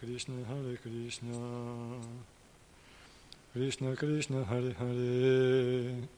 [0.00, 1.36] Krishna, Hare Krishna.
[3.52, 6.08] Krishna Krishna, Hare Hare.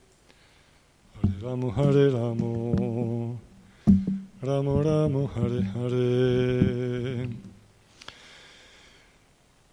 [1.19, 3.41] Hare Ramo, Hare Ramo.
[4.39, 7.28] Ramo Ramo, Hare Hare.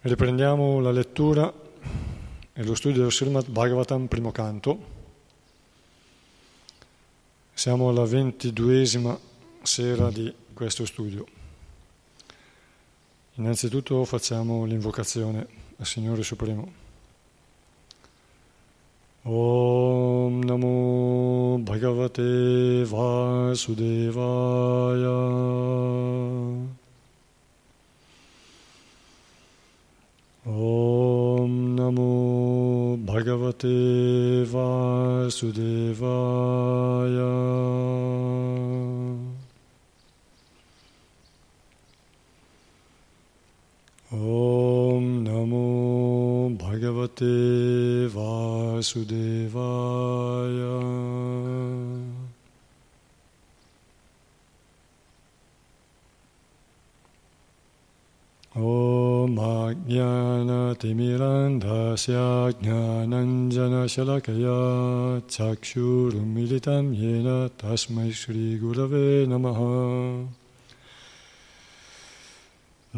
[0.01, 1.53] Riprendiamo la lettura
[2.51, 4.79] e lo studio del Srimad Bhagavatam, primo canto.
[7.53, 9.15] Siamo alla ventiduesima
[9.61, 11.37] sera di questo studio.
[13.39, 16.69] Innanzitutto facciamo l'invocazione al Signore Supremo.
[19.21, 23.79] Om Namo Bhagavate Vasudevaya.
[30.43, 35.79] Om Namo Bhagavate Vasudevaya.
[44.11, 48.89] Om Namo Bhagavate Vasudevaya.
[58.55, 70.27] Om Ajnana Timirandasya Jnananjana Shalakaya Chakshurum Militam Yena Tasmai Shri Gurave Namaha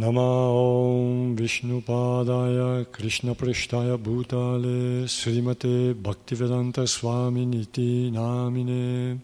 [0.02, 9.20] Nama Om Vishnupadaya Krishna Prishtaya Bhutale Srimate Bhaktivedanta Swami Niti Namine.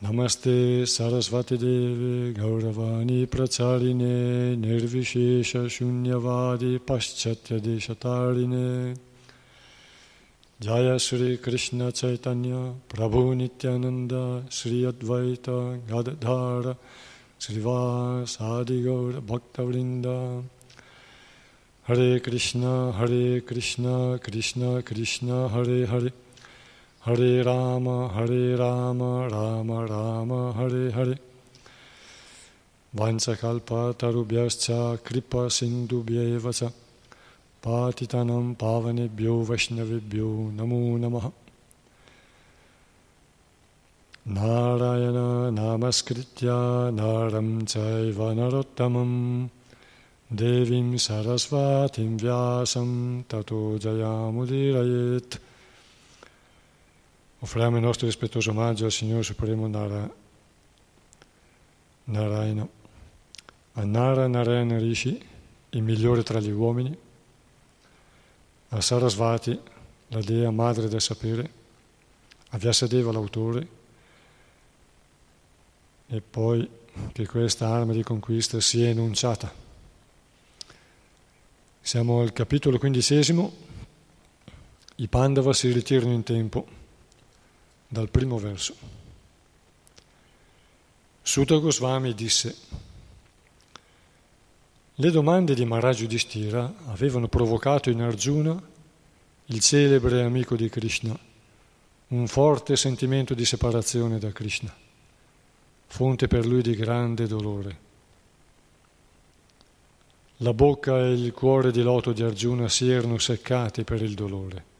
[0.00, 8.96] Namaste Sarasvati Deve Gauravani Pracharine Nirvishesha Shunyavadi Paschatya Deshatarine.
[10.60, 16.76] Jaya Sri Krishna Chaitanya Prabhu Nityananda Sri Advaita Gadadhara
[17.38, 20.42] Srivasadi Gaura Bhaktavrinda
[21.84, 26.12] Hare Krishna Hare Krishna Krishna Krishna Hare Hare.
[27.02, 31.18] Hare Rama Hare Rama Rama Rama Hare Hare.
[32.96, 36.72] Vanchakalpa Tarubhyascha Kripa Sindubhyeva cha
[37.62, 41.32] Patitanam Pavanebhyo Vaishnavibhyo Namo Namaha
[44.28, 49.48] Narayana Namaskritya Naram Chaiva Narottamam
[50.30, 55.40] Devim Sarasvatim Vyasam Tato Jayamudirayet
[57.40, 60.12] Offriamo il nostro rispettoso omaggio al Signore Supremo Nara,
[62.04, 62.68] Narayana,
[63.74, 65.24] a Nara Narayana Rishi,
[65.70, 66.98] il migliore tra gli uomini,
[68.70, 69.56] a Sarasvati,
[70.08, 71.50] la dea madre del sapere,
[72.48, 73.77] a Vyasadeva l'autore,
[76.08, 76.68] e poi
[77.12, 79.52] che questa arma di conquista sia enunciata.
[81.80, 83.66] Siamo al capitolo quindicesimo,
[84.96, 86.66] i Pandava si ritirano in tempo,
[87.86, 88.74] dal primo verso.
[91.22, 92.56] Sutta Goswami disse,
[94.94, 98.60] le domande di Maharaj Yudhishthira avevano provocato in Arjuna,
[99.46, 101.16] il celebre amico di Krishna,
[102.08, 104.74] un forte sentimento di separazione da Krishna.
[105.88, 107.86] Fonte per lui di grande dolore.
[110.38, 114.76] La bocca e il cuore di loto di Arjuna si erano seccati per il dolore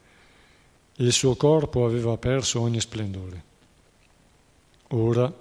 [1.01, 3.43] il suo corpo aveva perso ogni splendore.
[4.89, 5.31] Ora,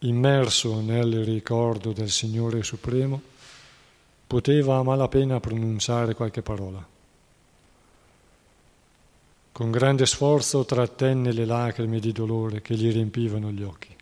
[0.00, 3.20] immerso nel ricordo del Signore Supremo,
[4.26, 6.86] poteva a malapena pronunciare qualche parola.
[9.52, 13.96] Con grande sforzo trattenne le lacrime di dolore che gli riempivano gli occhi.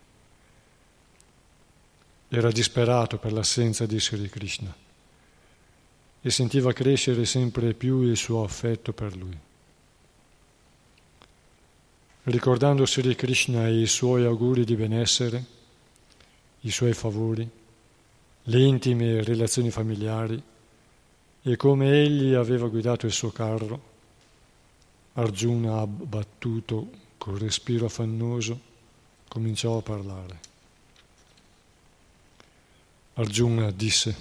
[2.34, 4.74] Era disperato per l'assenza di Sri Krishna
[6.22, 9.38] e sentiva crescere sempre più il suo affetto per lui.
[12.22, 15.44] Ricordando Sri Krishna e i suoi auguri di benessere,
[16.60, 17.46] i suoi favori,
[18.44, 20.42] le intime relazioni familiari
[21.42, 23.90] e come egli aveva guidato il suo carro,
[25.12, 26.88] Arjuna, abbattuto
[27.18, 28.58] col respiro affannoso,
[29.28, 30.51] cominciò a parlare.
[33.14, 34.16] Arjuna disse,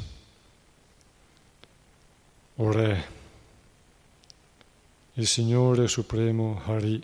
[2.56, 3.06] O Re,
[5.14, 7.02] il Signore Supremo Hari,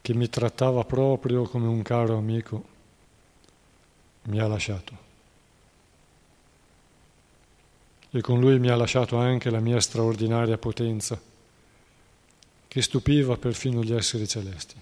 [0.00, 2.64] che mi trattava proprio come un caro amico,
[4.22, 5.04] mi ha lasciato.
[8.10, 11.20] E con lui mi ha lasciato anche la mia straordinaria potenza
[12.68, 14.80] che stupiva perfino gli esseri celesti.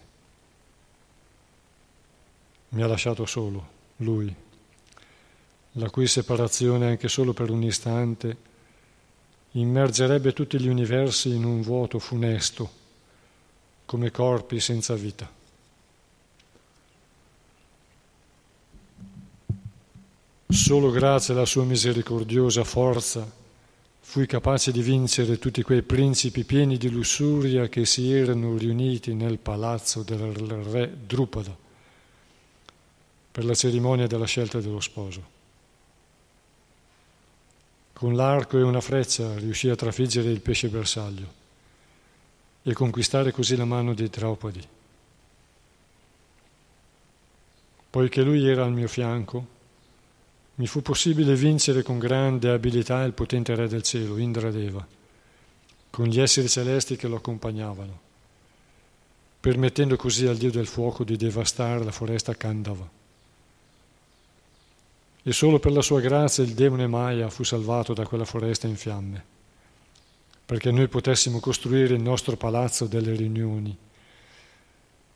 [2.69, 4.44] Mi ha lasciato solo, lui,
[5.77, 8.37] la cui separazione anche solo per un istante
[9.53, 12.71] immergerebbe tutti gli universi in un vuoto funesto,
[13.87, 15.31] come corpi senza vita.
[20.49, 23.29] Solo grazie alla sua misericordiosa forza
[24.01, 29.39] fui capace di vincere tutti quei principi pieni di lussuria che si erano riuniti nel
[29.39, 31.57] palazzo del re Drupada
[33.33, 35.34] per la cerimonia della scelta dello sposo.
[37.95, 41.33] Con l'arco e una freccia riuscì a trafiggere il pesce bersaglio
[42.65, 44.67] e conquistare così la mano di Draupadi.
[47.91, 49.47] Poiché lui era al mio fianco,
[50.57, 54.85] mi fu possibile vincere con grande abilità il potente Re del cielo, Indradeva,
[55.91, 58.01] con gli esseri celesti che lo accompagnavano,
[59.39, 63.03] permettendo così al Dio del fuoco di devastare la foresta Kandava.
[65.25, 68.77] E solo per la sua grazia il demone Maya fu salvato da quella foresta in
[68.77, 69.25] fiamme,
[70.45, 73.77] perché noi potessimo costruire il nostro palazzo delle riunioni,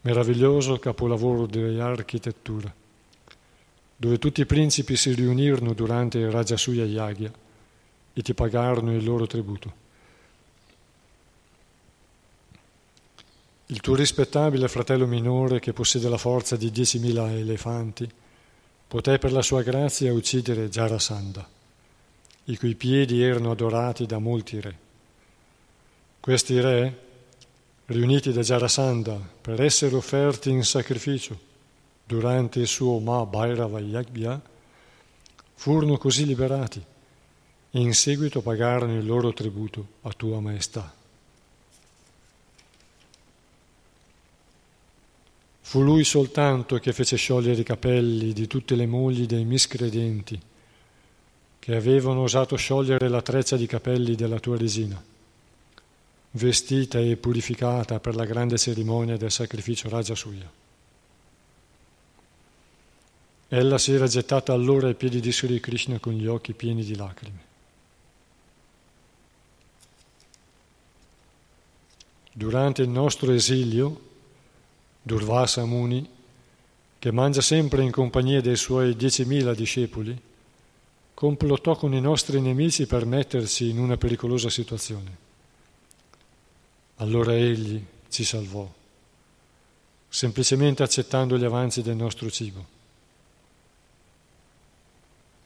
[0.01, 2.75] meraviglioso capolavoro di architettura
[4.01, 7.33] dove tutti i principi si riunirono durante il Rajasuya Yagya
[8.13, 9.87] e ti pagarono il loro tributo.
[13.67, 18.09] Il tuo rispettabile fratello minore, che possiede la forza di 10.000 elefanti,
[18.89, 21.47] poté per la sua grazia uccidere Jarasandha,
[22.45, 24.79] i cui piedi erano adorati da molti re.
[26.19, 26.99] Questi re,
[27.87, 31.39] riuniti da Jarasandha per essere offerti in sacrificio,
[32.03, 34.41] durante il suo Mahabhairava Yagya,
[35.55, 36.83] furono così liberati
[37.71, 40.98] e in seguito pagarono il loro tributo a Tua Maestà.
[45.69, 50.41] Fu lui soltanto che fece sciogliere i capelli di tutte le mogli dei miscredenti
[51.59, 54.99] che avevano osato sciogliere la treccia di capelli della tua resina,
[56.31, 60.51] vestita e purificata per la grande cerimonia del sacrificio Rajasuya.
[63.49, 66.97] Ella si era gettata allora ai piedi di Sri Krishna con gli occhi pieni di
[66.97, 67.41] lacrime.
[72.33, 74.07] Durante il nostro esilio,
[75.09, 76.07] Durvasa Muni,
[76.99, 80.15] che mangia sempre in compagnia dei suoi diecimila discepoli,
[81.15, 85.27] complottò con i nostri nemici per metterci in una pericolosa situazione.
[86.97, 88.71] Allora egli ci salvò,
[90.11, 92.67] semplicemente accettando gli avanzi del nostro cibo.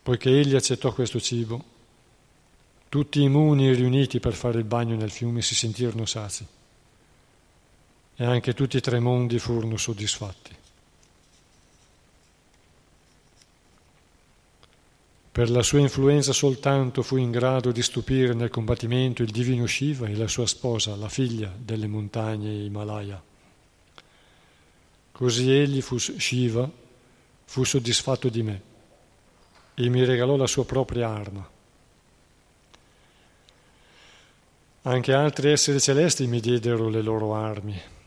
[0.03, 1.65] Poiché egli accettò questo cibo,
[2.89, 6.45] tutti i muni riuniti per fare il bagno nel fiume si sentirono sazi
[8.23, 10.55] e anche tutti i tre mondi furono soddisfatti.
[15.33, 20.07] Per la sua influenza soltanto fu in grado di stupire nel combattimento il divino Shiva
[20.07, 23.21] e la sua sposa, la figlia delle montagne Himalaya.
[25.11, 26.71] Così egli fu Shiva,
[27.45, 28.63] fu soddisfatto di me
[29.75, 31.51] e mi regalò la sua propria arma.
[34.83, 38.01] Anche altri esseri celesti mi diedero le loro armi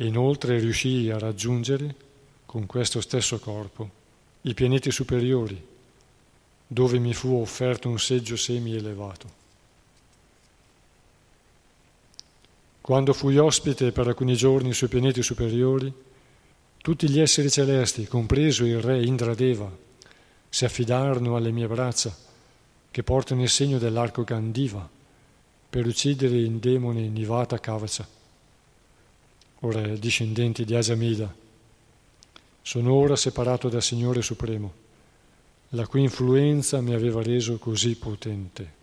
[0.00, 1.94] e inoltre riuscii a raggiungere,
[2.46, 3.90] con questo stesso corpo,
[4.42, 5.62] i pianeti superiori,
[6.66, 9.38] dove mi fu offerto un seggio semi-elevato.
[12.80, 15.92] Quando fui ospite per alcuni giorni sui pianeti superiori,
[16.78, 19.70] tutti gli esseri celesti, compreso il re Indradeva,
[20.48, 22.16] si affidarono alle mie braccia,
[22.90, 24.88] che portano il segno dell'arco Gandiva,
[25.68, 28.19] per uccidere il demone Nivata Kavacha.
[29.60, 31.34] Ora, discendenti di Ajamida,
[32.62, 34.72] sono ora separato dal Signore Supremo,
[35.70, 38.78] la cui influenza mi aveva reso così potente.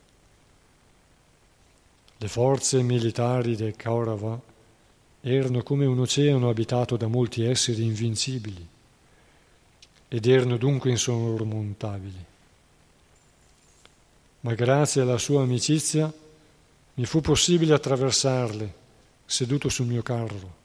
[2.17, 4.39] Le forze militari del Kaurava
[5.21, 8.67] erano come un oceano abitato da molti esseri invincibili
[10.09, 12.25] ed erano dunque insormontabili.
[14.41, 16.11] Ma grazie alla sua amicizia
[16.93, 18.73] mi fu possibile attraversarle
[19.25, 20.56] seduto sul mio carro.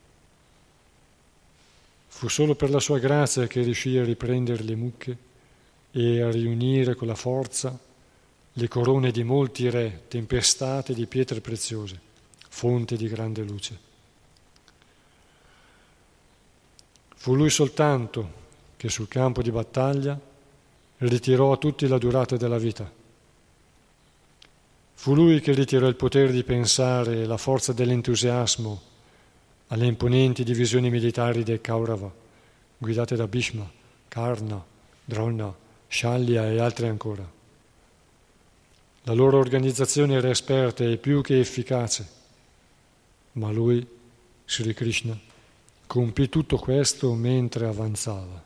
[2.22, 5.16] Fu solo per la sua grazia che riuscii a riprendere le mucche
[5.90, 7.76] e a riunire con la forza
[8.52, 12.00] le corone di molti re tempestate di pietre preziose,
[12.48, 13.78] fonte di grande luce.
[17.16, 18.32] Fu lui soltanto
[18.76, 20.16] che sul campo di battaglia
[20.98, 22.88] ritirò a tutti la durata della vita.
[24.94, 28.90] Fu lui che ritirò il potere di pensare e la forza dell'entusiasmo
[29.72, 32.12] alle imponenti divisioni militari del Kaurava,
[32.76, 33.68] guidate da Bhishma,
[34.06, 34.62] Karna,
[35.02, 35.54] Drona,
[35.88, 37.26] Shalya e altri ancora.
[39.04, 42.06] La loro organizzazione era esperta e più che efficace,
[43.32, 43.84] ma lui,
[44.44, 45.18] Sri Krishna,
[45.86, 48.44] compì tutto questo mentre avanzava.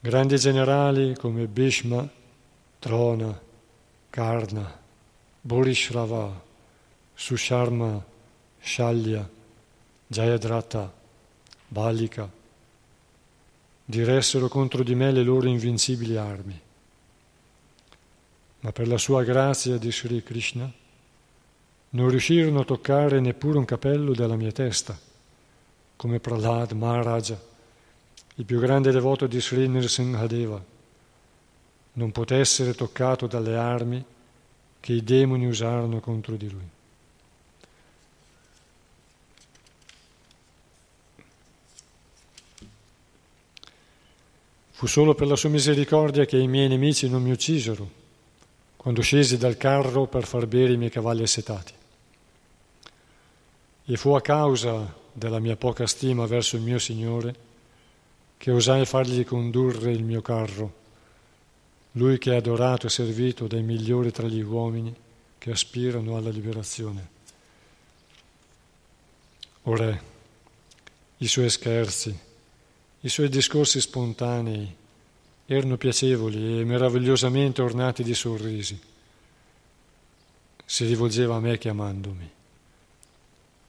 [0.00, 2.08] Grandi generali come Bhishma,
[2.78, 3.38] Drona,
[4.08, 4.80] Karna,
[5.42, 6.44] Borishrava,
[7.16, 8.00] Susharma,
[8.60, 9.28] Shalya,
[10.06, 10.92] Jayadratha,
[11.66, 12.30] Balika,
[13.84, 16.60] diressero contro di me le loro invincibili armi
[18.66, 20.68] ma per la sua grazia di Sri Krishna
[21.90, 24.98] non riuscirono a toccare neppure un capello della mia testa,
[25.94, 27.40] come Prahlad Maharaja,
[28.34, 30.62] il più grande devoto di Sri Nrsimhadeva,
[31.92, 34.04] non poté essere toccato dalle armi
[34.80, 36.68] che i demoni usarono contro di lui.
[44.76, 47.90] Fu solo per la sua misericordia che i miei nemici non mi uccisero
[48.76, 51.72] quando scesi dal carro per far bere i miei cavalli assetati.
[53.86, 57.34] E fu a causa della mia poca stima verso il mio Signore
[58.36, 60.74] che osai fargli condurre il mio carro,
[61.92, 64.94] lui che è adorato e servito dai migliori tra gli uomini
[65.38, 67.08] che aspirano alla liberazione.
[69.62, 70.02] O Re,
[71.16, 72.25] i suoi scherzi,
[73.06, 74.74] i suoi discorsi spontanei,
[75.46, 78.76] erano piacevoli e meravigliosamente ornati di sorrisi.
[80.64, 82.30] Si rivolgeva a me chiamandomi.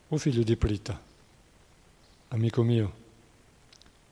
[0.08, 1.00] O figlio di Prita,
[2.30, 2.94] amico mio,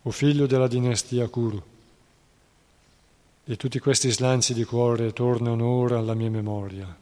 [0.04, 1.64] o figlio della dinastia Kuru.
[3.46, 6.96] E tutti questi slanci di cuore tornano ora alla mia memoria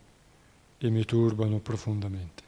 [0.78, 2.44] e mi turbano profondamente.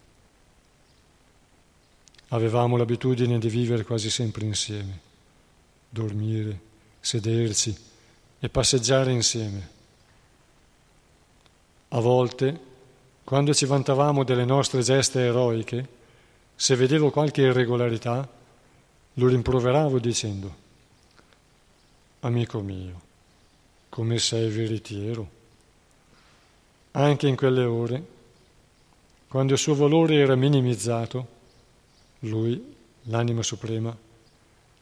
[2.29, 5.04] Avevamo l'abitudine di vivere quasi sempre insieme,
[5.95, 6.59] dormire,
[6.99, 7.73] sederci,
[8.37, 9.69] e passeggiare insieme.
[11.89, 12.59] A volte,
[13.23, 15.87] quando ci vantavamo delle nostre geste eroiche,
[16.53, 18.27] se vedevo qualche irregolarità,
[19.13, 20.55] lo rimproveravo dicendo,
[22.19, 23.01] amico mio,
[23.87, 25.29] come sei veritiero.
[26.91, 28.05] Anche in quelle ore,
[29.29, 31.27] quando il suo valore era minimizzato,
[32.19, 33.95] lui, l'anima suprema,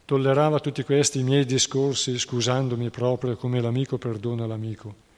[0.05, 5.11] tollerava tutti questi miei discorsi scusandomi proprio come l'amico perdona l'amico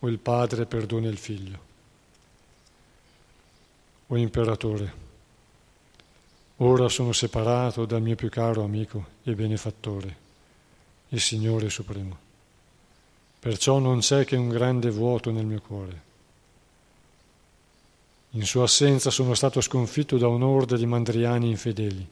[0.00, 1.70] o il padre perdona il figlio.
[4.08, 4.94] O imperatore,
[6.56, 10.16] ora sono separato dal mio più caro amico e benefattore,
[11.10, 12.18] il Signore Supremo.
[13.38, 16.10] Perciò non c'è che un grande vuoto nel mio cuore.
[18.30, 22.08] In sua assenza sono stato sconfitto da un'orda di mandriani infedeli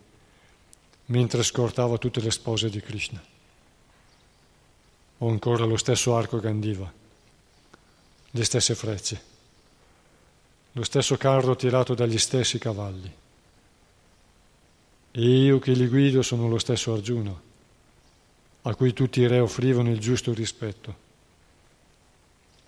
[1.10, 3.22] mentre scortava tutte le spose di Krishna.
[5.18, 6.90] Ho ancora lo stesso arco Gandiva,
[8.30, 9.22] le stesse frecce,
[10.72, 13.12] lo stesso carro tirato dagli stessi cavalli.
[15.12, 17.38] E io che li guido sono lo stesso Arjuna,
[18.62, 21.08] a cui tutti i re offrivano il giusto rispetto.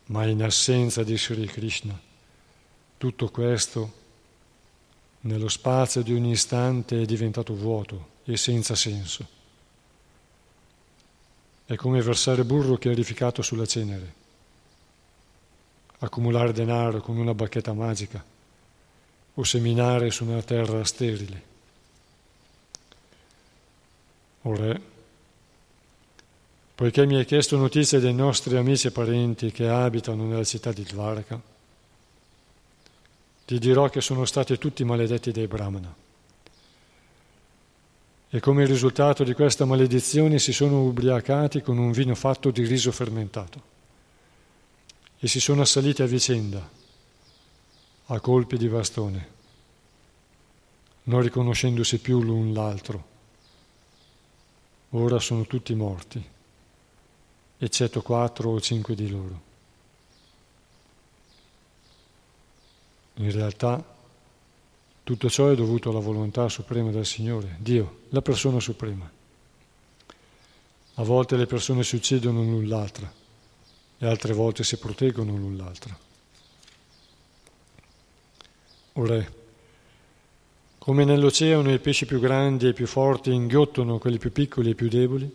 [0.07, 1.99] Ma in assenza di Sri Krishna,
[2.99, 4.01] tutto questo
[5.21, 9.41] nello spazio di un istante è diventato vuoto e senza senso.
[11.65, 14.15] È come versare burro chiarificato sulla cenere,
[15.99, 18.23] accumulare denaro con una bacchetta magica
[19.35, 21.51] o seminare su una terra sterile.
[24.43, 24.81] O Re,
[26.75, 30.83] poiché mi hai chiesto notizie dei nostri amici e parenti che abitano nella città di
[30.83, 31.41] Dvaraka,
[33.45, 35.95] ti dirò che sono stati tutti maledetti dai Brahmana.
[38.35, 42.91] E come risultato di questa maledizione si sono ubriacati con un vino fatto di riso
[42.91, 43.63] fermentato
[45.19, 46.67] e si sono assaliti a vicenda
[48.07, 49.29] a colpi di bastone,
[51.03, 53.05] non riconoscendosi più l'un l'altro.
[54.93, 56.27] Ora sono tutti morti,
[57.59, 59.41] eccetto quattro o cinque di loro.
[63.17, 63.85] In realtà
[65.05, 69.11] tutto ciò è dovuto alla volontà suprema del Signore, Dio, la persona suprema.
[70.95, 73.13] A volte le persone si uccidono l'un l'altra
[73.99, 75.99] e altre volte si proteggono l'un l'altra.
[78.95, 79.41] O
[80.79, 84.89] come nell'oceano i pesci più grandi e più forti inghiottono quelli più piccoli e più
[84.89, 85.33] deboli,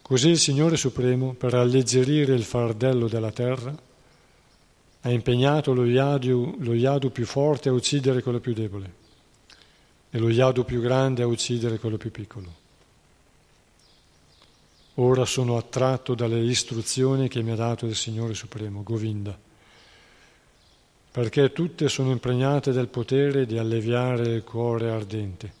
[0.00, 3.74] così il Signore Supremo, per alleggerire il fardello della terra,
[5.02, 9.00] ha impegnato lo yadu, lo yadu più forte a uccidere quello più debole
[10.10, 12.60] e lo yadu più grande a uccidere quello più piccolo.
[14.96, 19.36] Ora sono attratto dalle istruzioni che mi ha dato il Signore Supremo, Govinda
[21.12, 25.52] perché tutte sono impregnate del potere di alleviare il cuore ardente,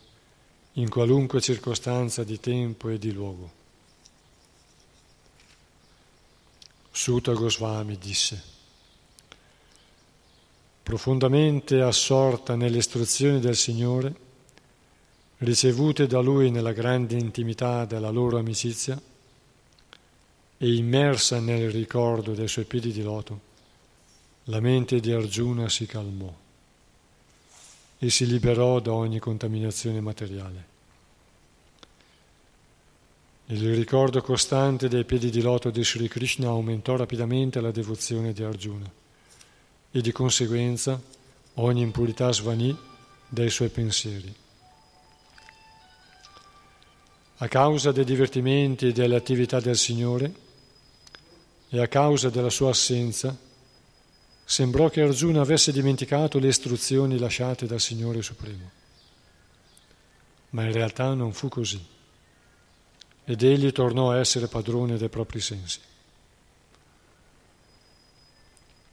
[0.72, 3.60] in qualunque circostanza di tempo e di luogo.
[6.90, 8.42] Sutta Goswami disse,
[10.82, 14.14] profondamente assorta nelle istruzioni del Signore,
[15.38, 19.00] ricevute da Lui nella grande intimità della loro amicizia
[20.58, 23.50] e immersa nel ricordo dei suoi piedi di loto,
[24.44, 26.32] la mente di Arjuna si calmò
[27.98, 30.70] e si liberò da ogni contaminazione materiale.
[33.46, 38.42] Il ricordo costante dei piedi di loto di Sri Krishna aumentò rapidamente la devozione di
[38.42, 39.00] Arjuna
[39.92, 41.00] e di conseguenza
[41.54, 42.76] ogni impurità svanì
[43.28, 44.34] dai suoi pensieri.
[47.36, 50.34] A causa dei divertimenti e delle attività del Signore
[51.68, 53.36] e a causa della sua assenza,
[54.52, 58.70] Sembrò che Arjuna avesse dimenticato le istruzioni lasciate dal Signore Supremo.
[60.50, 61.82] Ma in realtà non fu così.
[63.24, 65.80] Ed egli tornò a essere padrone dei propri sensi.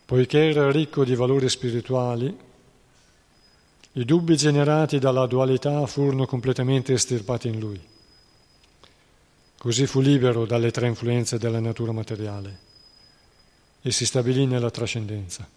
[0.09, 2.35] Poiché era ricco di valori spirituali,
[3.91, 7.79] i dubbi generati dalla dualità furono completamente estirpati in lui.
[9.55, 12.57] Così fu libero dalle tre influenze della natura materiale
[13.83, 15.47] e si stabilì nella trascendenza.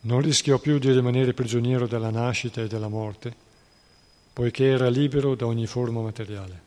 [0.00, 3.36] Non rischiò più di rimanere prigioniero della nascita e della morte,
[4.32, 6.63] poiché era libero da ogni forma materiale.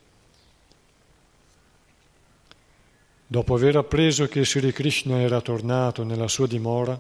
[3.29, 6.97] Dopo aver appreso che Sri Krishna era tornato nella sua dimora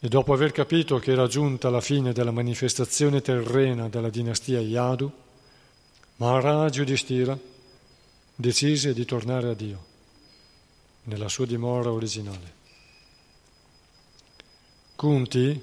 [0.00, 5.12] e dopo aver capito che era giunta la fine della manifestazione terrena della dinastia Yadu,
[6.16, 7.38] Maharaj Yudhishthira
[8.34, 9.84] decise di tornare a Dio
[11.04, 12.54] nella sua dimora originale.
[14.96, 15.62] Kunti,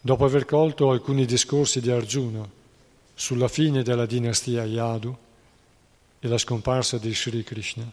[0.00, 2.48] dopo aver colto alcuni discorsi di Arjuna
[3.14, 5.16] sulla fine della dinastia Yadu
[6.24, 7.90] e la scomparsa di Sri Krishna,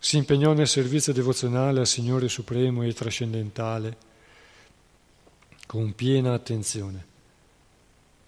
[0.00, 3.96] si impegnò nel servizio devozionale al Signore Supremo e trascendentale
[5.66, 7.06] con piena attenzione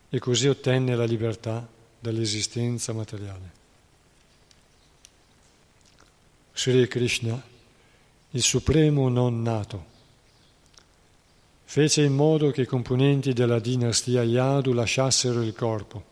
[0.09, 1.67] e così ottenne la libertà
[1.99, 3.51] dall'esistenza materiale.
[6.53, 7.43] Sri Krishna,
[8.31, 9.87] il supremo non nato,
[11.65, 16.11] fece in modo che i componenti della dinastia Yadu lasciassero il corpo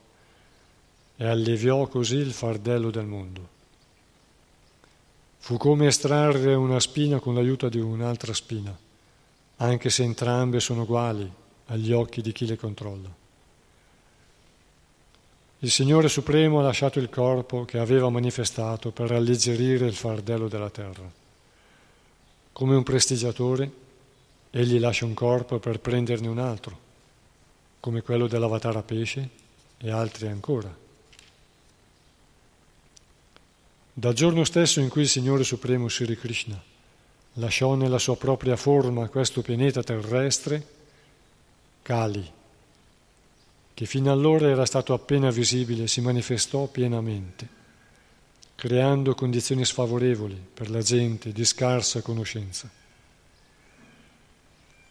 [1.20, 3.48] e alleviò così il fardello del mondo.
[5.36, 8.74] Fu come estrarre una spina con l'aiuto di un'altra spina,
[9.56, 11.30] anche se entrambe sono uguali
[11.66, 13.14] agli occhi di chi le controlla.
[15.58, 20.70] Il Signore Supremo ha lasciato il corpo che aveva manifestato per alleggerire il fardello della
[20.70, 21.12] terra.
[22.50, 23.70] Come un prestigiatore,
[24.48, 26.78] egli lascia un corpo per prenderne un altro,
[27.78, 29.28] come quello dell'avatara pesce
[29.76, 30.79] e altri ancora.
[33.92, 36.60] Dal giorno stesso in cui il Signore Supremo Sri Krishna
[37.34, 40.66] lasciò nella sua propria forma questo pianeta terrestre
[41.82, 42.30] Kali,
[43.74, 47.48] che fino allora era stato appena visibile, si manifestò pienamente,
[48.54, 52.70] creando condizioni sfavorevoli per la gente di scarsa conoscenza.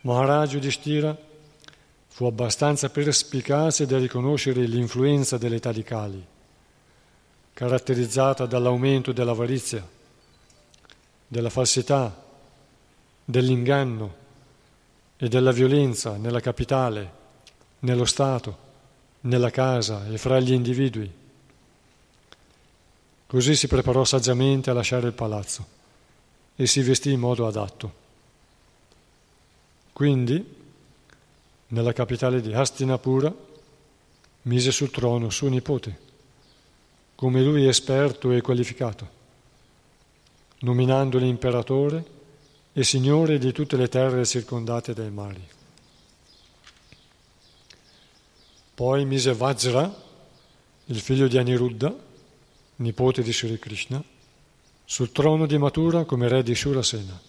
[0.01, 1.17] Maharaj Yudhishthira
[2.07, 6.25] fu abbastanza perspicace da riconoscere l'influenza dell'età di Kali,
[7.59, 9.85] caratterizzata dall'aumento dell'avarizia,
[11.27, 12.23] della falsità,
[13.25, 14.15] dell'inganno
[15.17, 17.11] e della violenza nella capitale,
[17.79, 18.57] nello Stato
[19.21, 21.11] nella casa e fra gli individui.
[23.27, 25.65] Così si preparò saggiamente a lasciare il palazzo
[26.55, 27.93] e si vestì in modo adatto.
[29.91, 30.55] Quindi,
[31.67, 33.35] nella capitale di Hastinapura,
[34.43, 36.07] mise sul trono suo nipote,
[37.19, 39.09] come lui esperto e qualificato,
[40.59, 42.05] nominandolo imperatore
[42.71, 45.45] e signore di tutte le terre circondate dai mari.
[48.73, 49.93] Poi mise Vajra,
[50.85, 51.93] il figlio di Aniruddha,
[52.77, 54.01] nipote di Sri Krishna,
[54.85, 57.21] sul trono di Mathura come re di Shurasena.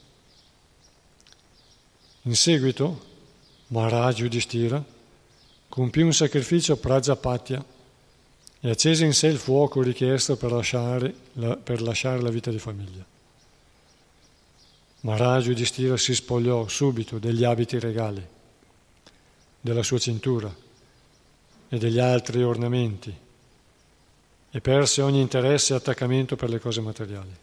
[2.22, 3.06] In seguito,
[3.66, 4.84] Maharaj Yudhishthira
[5.68, 7.78] compì un sacrificio a Prajapatya
[8.60, 12.58] e accese in sé il fuoco richiesto per lasciare la, per lasciare la vita di
[12.58, 13.04] famiglia.
[15.00, 18.24] Maharaj Yudhishthira si spogliò subito degli abiti regali,
[19.60, 20.54] della sua cintura,
[21.72, 23.14] e degli altri ornamenti
[24.50, 27.34] e perse ogni interesse e attaccamento per le cose materiali.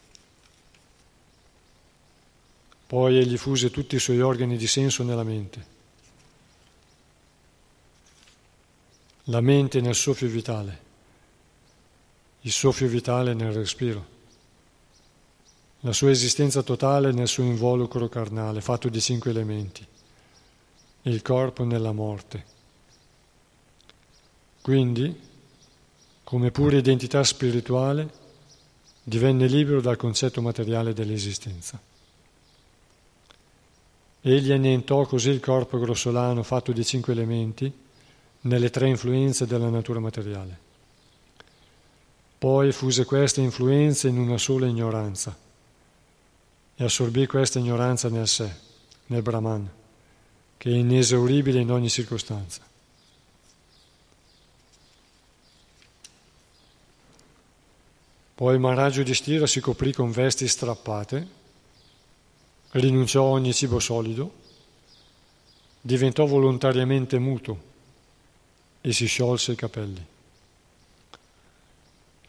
[2.86, 5.76] Poi egli fuse tutti i suoi organi di senso nella mente.
[9.26, 10.80] La mente nel soffio vitale,
[12.48, 14.06] il soffio vitale nel respiro,
[15.82, 19.86] la sua esistenza totale nel suo involucro carnale fatto di cinque elementi,
[21.04, 22.56] il corpo nella morte
[24.68, 25.18] quindi,
[26.26, 28.10] come pura identità spirituale,
[29.02, 31.80] divenne libero dal concetto materiale dell'esistenza.
[34.20, 37.72] Egli annientò così il corpo grossolano fatto di cinque elementi
[38.42, 40.67] nelle tre influenze della natura materiale.
[42.38, 45.36] Poi fuse queste influenze in una sola ignoranza
[46.76, 48.54] e assorbì questa ignoranza nel sé,
[49.08, 49.68] nel Brahman,
[50.58, 52.62] che è inesauribile in ogni circostanza.
[58.36, 61.28] Poi Maharaj Yudhishthira si coprì con vesti strappate,
[62.74, 64.32] rinunciò a ogni cibo solido,
[65.82, 67.60] diventò volontariamente muto
[68.82, 70.06] e si sciolse i capelli.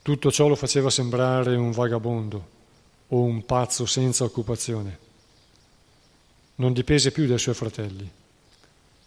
[0.08, 2.48] Tutto ciò lo faceva sembrare un vagabondo
[3.08, 4.98] o un pazzo senza occupazione.
[6.54, 8.10] Non dipese più dai suoi fratelli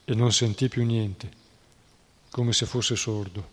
[0.05, 1.31] e non sentì più niente,
[2.29, 3.49] come se fosse sordo.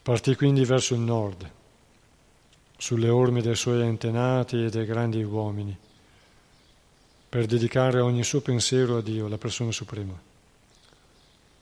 [0.00, 1.50] Partì quindi verso il nord,
[2.78, 5.76] sulle orme dei suoi antenati e dei grandi uomini,
[7.28, 10.18] per dedicare ogni suo pensiero a Dio, la persona suprema.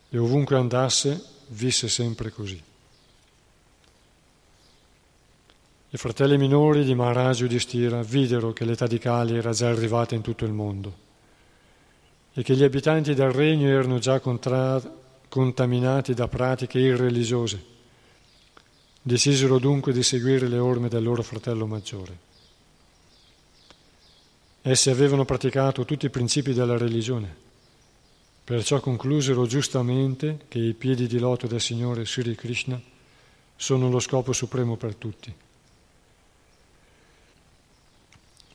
[0.08, 2.70] E ovunque andasse, visse sempre così.
[5.94, 10.22] I fratelli minori di Maharaj Yudhishthira videro che l'età di Kali era già arrivata in
[10.22, 10.94] tutto il mondo
[12.32, 14.80] e che gli abitanti del regno erano già contra-
[15.28, 17.70] contaminati da pratiche irreligiose
[19.04, 22.16] Decisero dunque di seguire le orme del loro fratello maggiore.
[24.62, 27.34] Essi avevano praticato tutti i principi della religione,
[28.44, 32.80] perciò conclusero giustamente che i piedi di loto del Signore Sri Krishna
[33.56, 35.34] sono lo scopo supremo per tutti.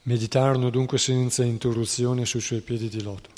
[0.07, 3.37] Meditarono dunque senza interruzione sui suoi piedi di loto.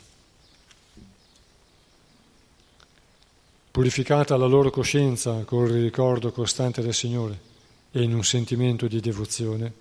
[3.80, 7.40] purificata la loro coscienza col ricordo costante del Signore
[7.92, 9.72] e in un sentimento di devozione,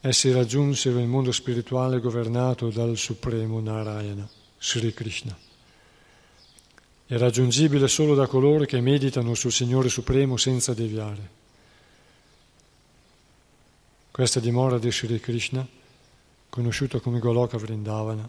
[0.00, 5.36] essi raggiunsero il mondo spirituale governato dal Supremo Narayana, Sri Krishna.
[7.06, 11.36] È raggiungibile solo da coloro che meditano sul Signore Supremo senza deviare.
[14.10, 15.64] Questa dimora di Sri Krishna,
[16.48, 18.28] conosciuto come Goloka Vrindavana,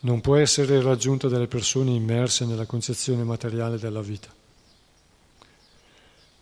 [0.00, 4.28] non può essere raggiunta dalle persone immerse nella concezione materiale della vita.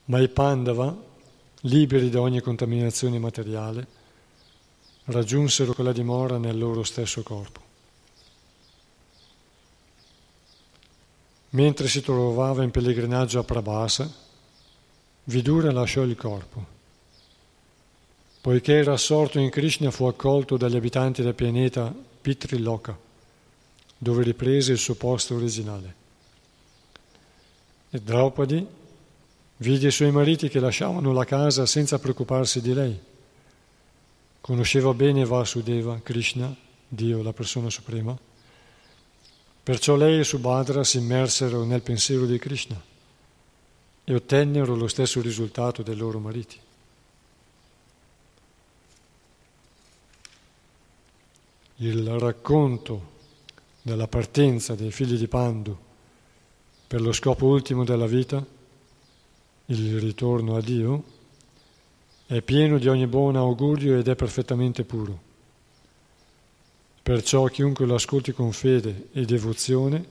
[0.07, 0.96] Ma i Pandava,
[1.62, 3.87] liberi da ogni contaminazione materiale,
[5.05, 7.61] raggiunsero quella dimora nel loro stesso corpo.
[11.51, 14.20] Mentre si trovava in pellegrinaggio a Prabhasa,
[15.25, 16.81] Vidura lasciò il corpo.
[18.42, 22.98] Poiché era assorto in Krishna fu accolto dagli abitanti del pianeta Pitriloka
[23.96, 25.94] dove riprese il suo posto originale.
[27.88, 28.66] E Draupadi
[29.59, 32.98] vide i suoi mariti che lasciavano la casa senza preoccuparsi di lei.
[34.40, 36.52] Conosceva bene Vasudeva, Krishna,
[36.88, 38.18] Dio, la persona suprema.
[39.62, 42.83] Perciò lei e Subhadra si immersero nel pensiero di Krishna
[44.02, 46.59] e ottennero lo stesso risultato dei loro mariti.
[51.83, 53.11] Il racconto
[53.83, 55.77] della partenza dei figli di Pandu
[56.87, 58.47] per lo scopo ultimo della vita,
[59.66, 61.03] il ritorno a Dio,
[62.27, 65.21] è pieno di ogni buon augurio ed è perfettamente puro.
[67.03, 70.07] Perciò chiunque lo ascolti con fede e devozione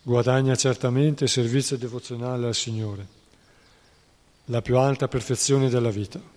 [0.00, 3.06] guadagna certamente servizio devozionale al Signore,
[4.46, 6.36] la più alta perfezione della vita.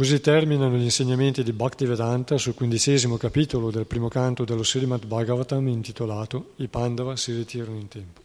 [0.00, 5.68] Così terminano gli insegnamenti di Bhaktivedanta sul quindicesimo capitolo del primo canto dello Srimad Bhagavatam
[5.68, 8.22] intitolato I Pandava si ritirano in tempo.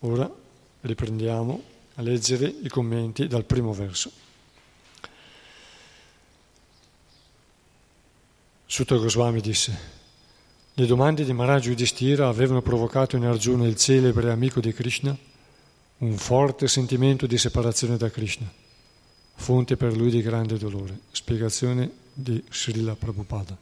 [0.00, 0.30] Ora
[0.82, 1.62] riprendiamo
[1.94, 4.10] a leggere i commenti dal primo verso.
[8.66, 9.78] Sutta Goswami disse,
[10.74, 15.16] le domande di Maharaj Yudhishthira avevano provocato in Arjuna, il celebre amico di Krishna,
[15.96, 18.59] un forte sentimento di separazione da Krishna,
[19.40, 20.98] fonte per lui di grande dolore.
[21.12, 23.56] Spiegazione di Srila Prabhupada.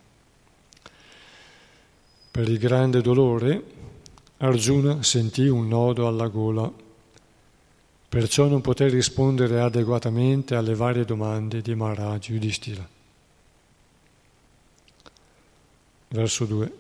[2.32, 3.62] Per il grande dolore
[4.38, 6.70] Arjuna sentì un nodo alla gola,
[8.08, 12.88] perciò non poté rispondere adeguatamente alle varie domande di Maharaj Yudhishthira.
[16.08, 16.72] Verso 2.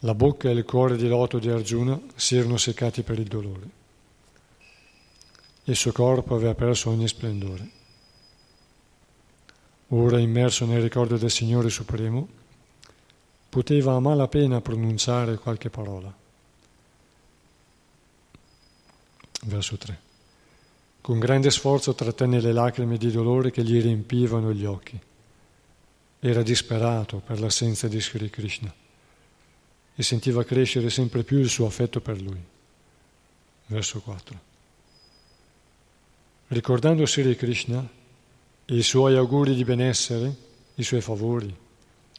[0.00, 3.82] La bocca e il cuore di loto di Arjuna si erano seccati per il dolore.
[5.64, 7.70] Il suo corpo aveva perso ogni splendore.
[9.88, 12.28] Ora, immerso nel ricordo del Signore Supremo,
[13.48, 16.12] poteva a malapena pronunciare qualche parola.
[19.46, 20.00] Verso 3.
[21.00, 25.00] Con grande sforzo trattenne le lacrime di dolore che gli riempivano gli occhi
[26.26, 28.74] era disperato per l'assenza di Sri Krishna
[29.94, 32.42] e sentiva crescere sempre più il suo affetto per lui.
[33.66, 34.53] Verso 4.
[36.54, 37.84] Ricordando Sri Krishna
[38.66, 40.32] i suoi auguri di benessere,
[40.76, 41.52] i suoi favori,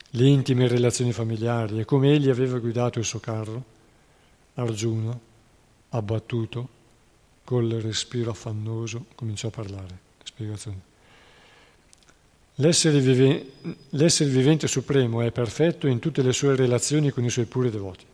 [0.10, 3.64] le intime relazioni familiari e come egli aveva guidato il suo carro,
[4.56, 5.18] Arjuna,
[5.88, 6.68] abbattuto,
[7.46, 10.00] col respiro affannoso, cominciò a parlare.
[10.22, 10.82] Spiegazione.
[12.56, 13.52] L'essere, vive,
[13.92, 18.06] l'essere, vivente supremo è perfetto in tutte le sue relazioni con i suoi puri devoti.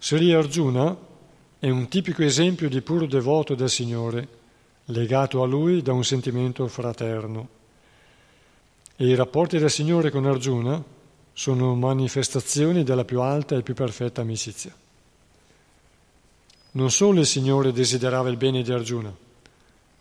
[0.00, 1.10] Sri Arjuna
[1.62, 4.26] è un tipico esempio di puro devoto del Signore,
[4.86, 7.48] legato a Lui da un sentimento fraterno.
[8.96, 10.82] E i rapporti del Signore con Arjuna
[11.32, 14.74] sono manifestazioni della più alta e più perfetta amicizia.
[16.72, 19.14] Non solo il Signore desiderava il bene di Arjuna,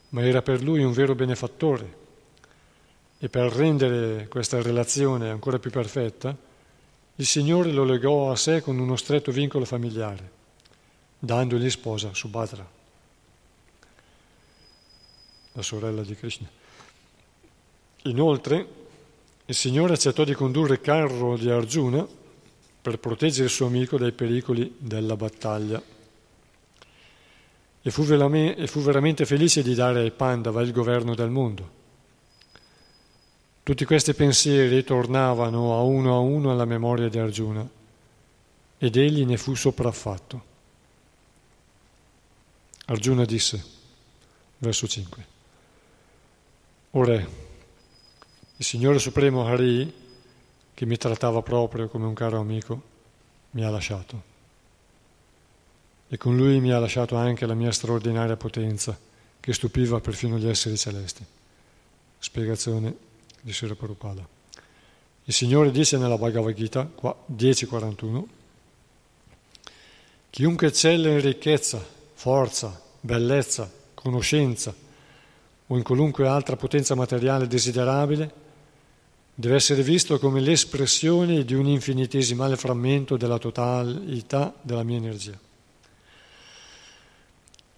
[0.10, 1.98] ma era per lui un vero benefattore
[3.20, 6.36] e per rendere questa relazione ancora più perfetta,
[7.18, 10.40] il Signore lo legò a sé con uno stretto vincolo familiare,
[11.24, 12.68] dandogli sposa Subhadra,
[15.52, 16.50] la sorella di Krishna.
[18.04, 18.68] Inoltre,
[19.46, 22.08] il Signore accettò di condurre il carro di Arjuna
[22.82, 25.82] per proteggere il suo amico dai pericoli della battaglia.
[27.84, 31.80] E fu, veramente felice di dare ai Pandava il governo del mondo
[33.64, 37.68] tutti questi pensieri tornavano a uno a uno alla memoria di Arjuna
[38.78, 40.50] ed egli ne fu sopraffatto.
[42.92, 43.64] Arjuna disse,
[44.58, 45.26] verso 5,
[46.92, 49.94] Ora, il Signore Supremo Hari,
[50.74, 52.82] che mi trattava proprio come un caro amico,
[53.52, 54.30] mi ha lasciato.
[56.10, 59.00] E con lui mi ha lasciato anche la mia straordinaria potenza,
[59.40, 61.26] che stupiva perfino gli esseri celesti.
[62.20, 62.94] Spiegazione
[63.40, 64.28] di Sri Prabhupada.
[65.24, 68.24] Il Signore dice nella Bhagavad Gita 10.41
[70.30, 74.72] Chiunque eccelle in ricchezza, forza, bellezza, conoscenza
[75.66, 78.32] o in qualunque altra potenza materiale desiderabile
[79.34, 85.36] deve essere visto come l'espressione di un infinitesimale frammento della totalità della mia energia.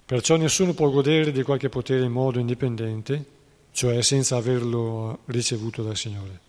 [0.06, 3.26] Perciò nessuno può godere di qualche potere in modo indipendente
[3.72, 6.40] cioè senza averlo ricevuto dal Signore.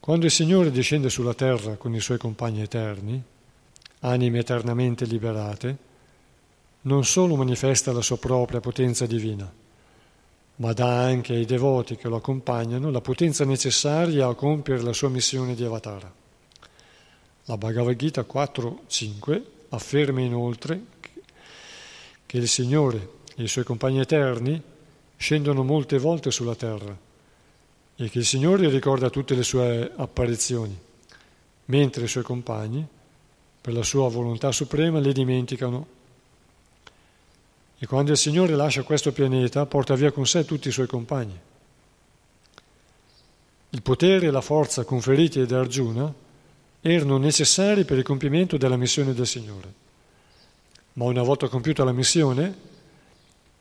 [0.00, 3.22] Quando il Signore discende sulla terra con i suoi compagni eterni,
[4.00, 5.84] anime eternamente liberate,
[6.86, 9.52] non solo manifesta la sua propria potenza divina,
[10.56, 15.08] ma dà anche ai devoti che lo accompagnano la potenza necessaria a compiere la sua
[15.08, 16.12] missione di avatara.
[17.44, 20.80] La Bhagavad Gita 4.5 afferma inoltre
[22.24, 24.60] che il Signore e i suoi compagni eterni
[25.16, 26.96] scendono molte volte sulla terra
[27.96, 30.78] e che il Signore ricorda tutte le sue apparizioni,
[31.66, 32.86] mentre i suoi compagni,
[33.60, 35.95] per la sua volontà suprema, le dimenticano.
[37.78, 41.38] E quando il Signore lascia questo pianeta, porta via con sé tutti i suoi compagni.
[43.70, 46.12] Il potere e la forza conferiti ad Arjuna
[46.80, 49.84] erano necessari per il compimento della missione del Signore.
[50.94, 52.54] Ma una volta compiuta la missione,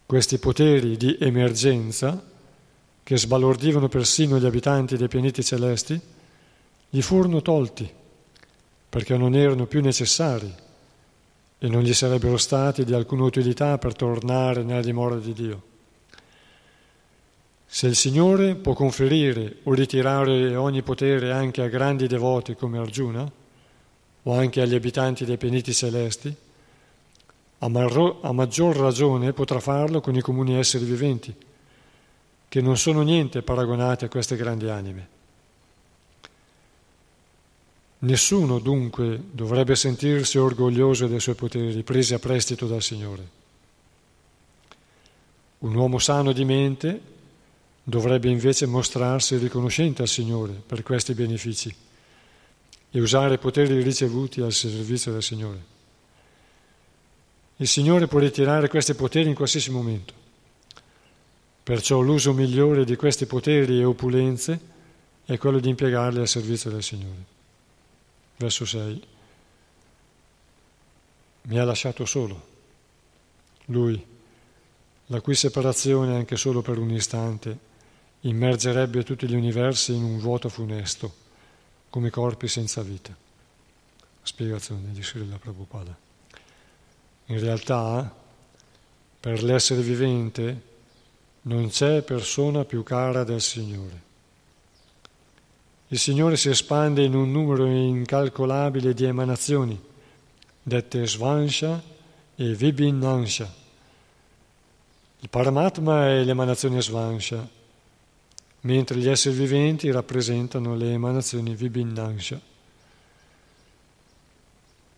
[0.06, 2.23] questi poteri di emergenza
[3.04, 5.99] che sbalordivano persino gli abitanti dei pianeti celesti,
[6.89, 7.91] gli furono tolti
[8.88, 10.63] perché non erano più necessari
[11.58, 15.62] e non gli sarebbero stati di alcuna utilità per tornare nella dimora di Dio.
[17.65, 23.30] Se il Signore può conferire o ritirare ogni potere anche a grandi devoti come Arjuna,
[24.28, 26.34] o anche agli abitanti dei pianeti celesti,
[27.60, 31.36] a, marro- a maggior ragione potrà farlo con i comuni esseri viventi,
[32.48, 35.14] che non sono niente paragonati a queste grandi anime.
[38.06, 43.28] Nessuno dunque dovrebbe sentirsi orgoglioso dei suoi poteri presi a prestito dal Signore.
[45.60, 47.02] Un uomo sano di mente
[47.82, 51.76] dovrebbe invece mostrarsi riconoscente al Signore per questi benefici
[52.91, 55.74] e usare i poteri ricevuti al servizio del Signore.
[57.56, 60.13] Il Signore può ritirare questi poteri in qualsiasi momento.
[61.63, 64.60] Perciò l'uso migliore di questi poteri e opulenze
[65.26, 67.34] è quello di impiegarli al servizio del Signore.
[68.38, 69.04] Verso 6.
[71.43, 72.54] Mi ha lasciato solo.
[73.65, 74.04] Lui,
[75.08, 77.74] la cui separazione anche solo per un istante
[78.21, 81.13] immergerebbe tutti gli universi in un vuoto funesto,
[81.89, 83.15] come corpi senza vita.
[84.24, 85.95] Spiegazione di Srila Prabhupada.
[87.28, 88.13] In realtà,
[89.19, 90.62] per l'essere vivente,
[91.43, 94.05] non c'è persona più cara del Signore.
[95.89, 99.80] Il Signore si espande in un numero incalcolabile di emanazioni,
[100.63, 101.80] dette Svansha
[102.36, 103.54] e Vibhinansha.
[105.19, 107.48] Il Paramatma è l'emanazione Svansha,
[108.62, 112.41] mentre gli esseri viventi rappresentano le emanazioni Vibhinansha.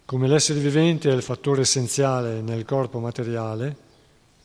[0.05, 3.75] Come l'essere vivente è il fattore essenziale nel corpo materiale,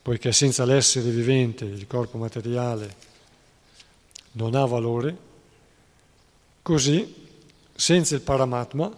[0.03, 2.97] poiché senza l'essere vivente il corpo materiale
[4.33, 5.31] non ha valore,
[6.63, 7.15] così
[7.75, 8.91] senza il Paramatma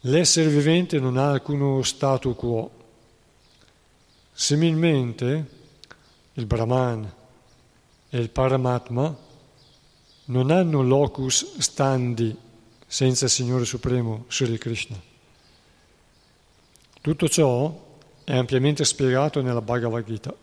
[0.00, 2.70] l'essere vivente non ha alcuno statu quo.
[4.32, 5.50] Similmente
[6.34, 7.10] il Brahman
[8.10, 9.16] e il Paramatma
[10.26, 12.36] non hanno locus standi
[12.86, 15.00] senza il Signore Supremo Sri Krishna.
[17.00, 17.82] Tutto ciò
[18.24, 20.34] è ampiamente spiegato nella Bhagavad Gita.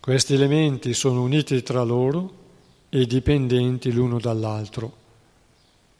[0.00, 2.44] Questi elementi sono uniti tra loro
[2.88, 5.04] e dipendenti l'uno dall'altro,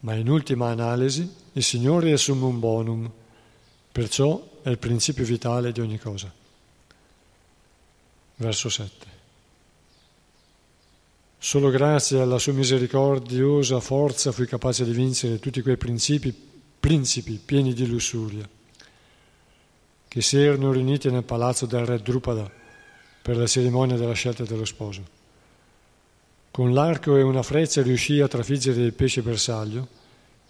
[0.01, 3.11] ma in ultima analisi il Signore è summum bonum,
[3.93, 6.33] perciò è il principio vitale di ogni cosa.
[8.37, 9.15] Verso 7.
[11.39, 16.35] Solo grazie alla sua misericordiosa forza fui capace di vincere tutti quei principi,
[16.79, 18.49] principi pieni di lussuria
[20.17, 22.51] che si erano riuniti nel palazzo del re Drupada
[23.21, 25.16] per la cerimonia della scelta dello sposo.
[26.57, 29.89] Con l'arco e una freccia riuscì a trafiggere il pesce bersaglio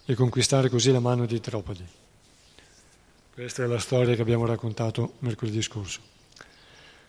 [0.05, 1.85] e conquistare così la mano di Draupadi.
[3.33, 5.99] Questa è la storia che abbiamo raccontato mercoledì scorso.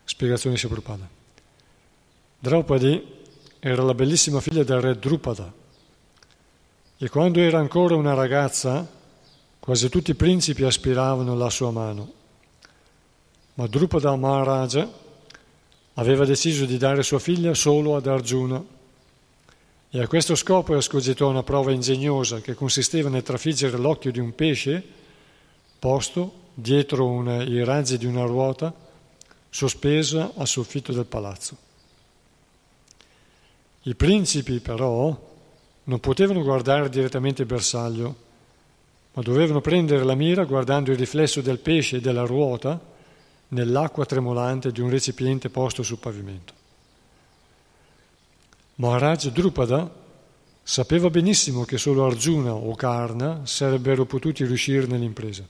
[0.02, 1.08] Spiegazione Prabhupada.
[2.40, 3.06] Draupadi
[3.60, 5.52] era la bellissima figlia del re Drupada
[6.96, 8.84] e quando era ancora una ragazza
[9.60, 12.12] quasi tutti i principi aspiravano la sua mano
[13.54, 14.90] ma Drupada Maharaja
[15.94, 18.76] aveva deciso di dare sua figlia solo ad Arjuna
[19.90, 24.34] e a questo scopo escogitò una prova ingegnosa che consisteva nel trafiggere l'occhio di un
[24.34, 24.82] pesce
[25.78, 28.74] posto dietro una, i raggi di una ruota
[29.48, 31.56] sospesa al soffitto del palazzo.
[33.82, 35.26] I principi però
[35.84, 38.16] non potevano guardare direttamente il bersaglio,
[39.14, 42.78] ma dovevano prendere la mira guardando il riflesso del pesce e della ruota
[43.48, 46.57] nell'acqua tremolante di un recipiente posto sul pavimento.
[48.80, 49.92] Maharaj Drupada
[50.62, 55.44] sapeva benissimo che solo Arjuna o Karna sarebbero potuti riuscire nell'impresa.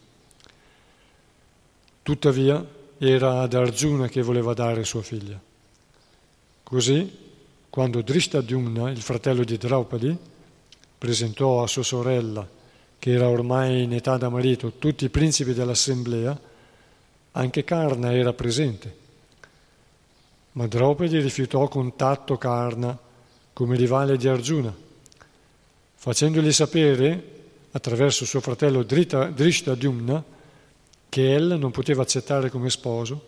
[2.02, 2.66] Tuttavia
[2.96, 5.38] era ad Arjuna che voleva dare sua figlia.
[6.62, 7.18] Così,
[7.68, 10.16] quando Drishtadyumna, il fratello di Draupadi,
[10.96, 12.48] presentò a sua sorella,
[12.98, 16.40] che era ormai in età da marito, tutti i principi dell'assemblea,
[17.32, 18.96] anche Karna era presente.
[20.52, 22.98] Ma Draupadi rifiutò contatto Karna
[23.58, 24.72] come rivale di Arjuna,
[25.96, 27.40] facendogli sapere,
[27.72, 30.24] attraverso suo fratello Drishtadyumna,
[31.08, 33.26] che ella non poteva accettare come sposo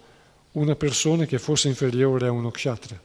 [0.52, 3.00] una persona che fosse inferiore a uno kshatriya.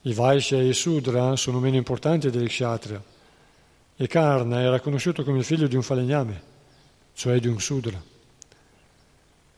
[0.00, 3.02] I Vaishya e i Sudra sono meno importanti degli kshatriya
[3.96, 6.42] e Karna era conosciuto come figlio di un falegname,
[7.12, 8.02] cioè di un Sudra.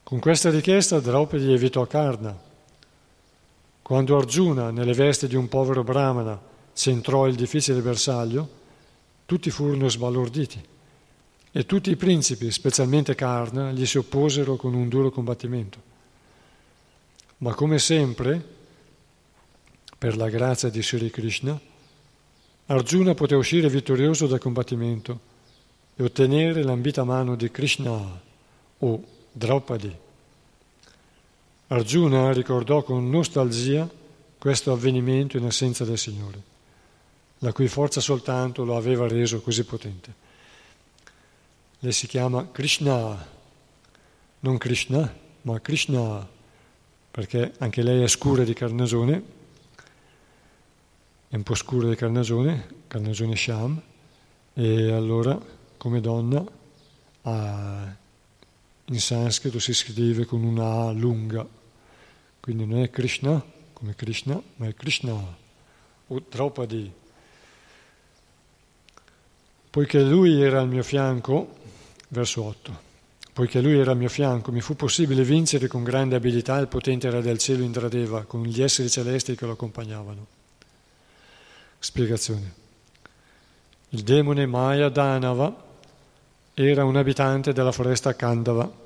[0.02, 2.45] Con questa richiesta Draupadi evitò Karna.
[3.86, 6.36] Quando Arjuna, nelle vesti di un povero brahmana,
[6.74, 8.48] centrò il difficile bersaglio,
[9.26, 10.60] tutti furono sbalorditi
[11.52, 15.80] e tutti i principi, specialmente Karna, gli si opposero con un duro combattimento.
[17.36, 18.44] Ma come sempre,
[19.96, 21.56] per la grazia di Sri Krishna,
[22.66, 25.20] Arjuna poté uscire vittorioso dal combattimento
[25.94, 28.20] e ottenere l'ambita mano di Krishna
[28.78, 30.05] o Draupadi.
[31.68, 33.90] Arjuna ricordò con nostalgia
[34.38, 36.40] questo avvenimento in assenza del Signore,
[37.38, 40.14] la cui forza soltanto lo aveva reso così potente.
[41.80, 43.26] Lei si chiama Krishna,
[44.40, 45.12] non Krishna,
[45.42, 46.24] ma Krishna,
[47.10, 49.22] perché anche lei è scura di carnagione,
[51.28, 53.82] è un po' scura di carnagione, carnagione Sham,
[54.54, 55.36] e allora
[55.76, 56.44] come donna
[58.84, 61.55] in sanscrito si scrive con una A lunga,
[62.46, 63.42] quindi non è Krishna
[63.72, 65.12] come Krishna, ma è Krishna
[66.06, 66.92] o Draupadi.
[69.68, 71.56] Poiché lui era al mio fianco,
[72.10, 72.80] verso 8,
[73.32, 77.10] poiché lui era al mio fianco, mi fu possibile vincere con grande abilità il potente
[77.10, 80.26] re del cielo Indradeva, con gli esseri celesti che lo accompagnavano.
[81.80, 82.54] Spiegazione.
[83.88, 85.64] Il demone Maya Danava
[86.54, 88.84] era un abitante della foresta Kandava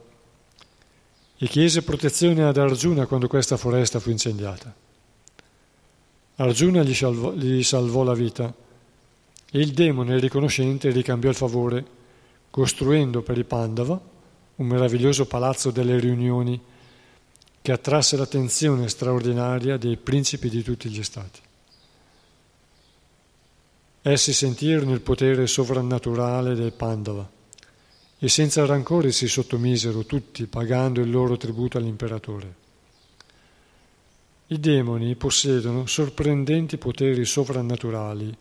[1.43, 4.75] e chiese protezione ad Arjuna quando questa foresta fu incendiata.
[6.37, 8.53] Arjuna gli salvò, gli salvò la vita
[9.51, 11.85] e il demone riconoscente ricambiò il favore
[12.51, 13.99] costruendo per i Pandava
[14.57, 16.61] un meraviglioso palazzo delle riunioni
[17.63, 21.41] che attrasse l'attenzione straordinaria dei principi di tutti gli stati.
[24.03, 27.39] Essi sentirono il potere sovrannaturale dei Pandava
[28.23, 32.55] e senza rancore si sottomisero tutti pagando il loro tributo all'imperatore.
[34.49, 38.37] I demoni possiedono sorprendenti poteri sovrannaturali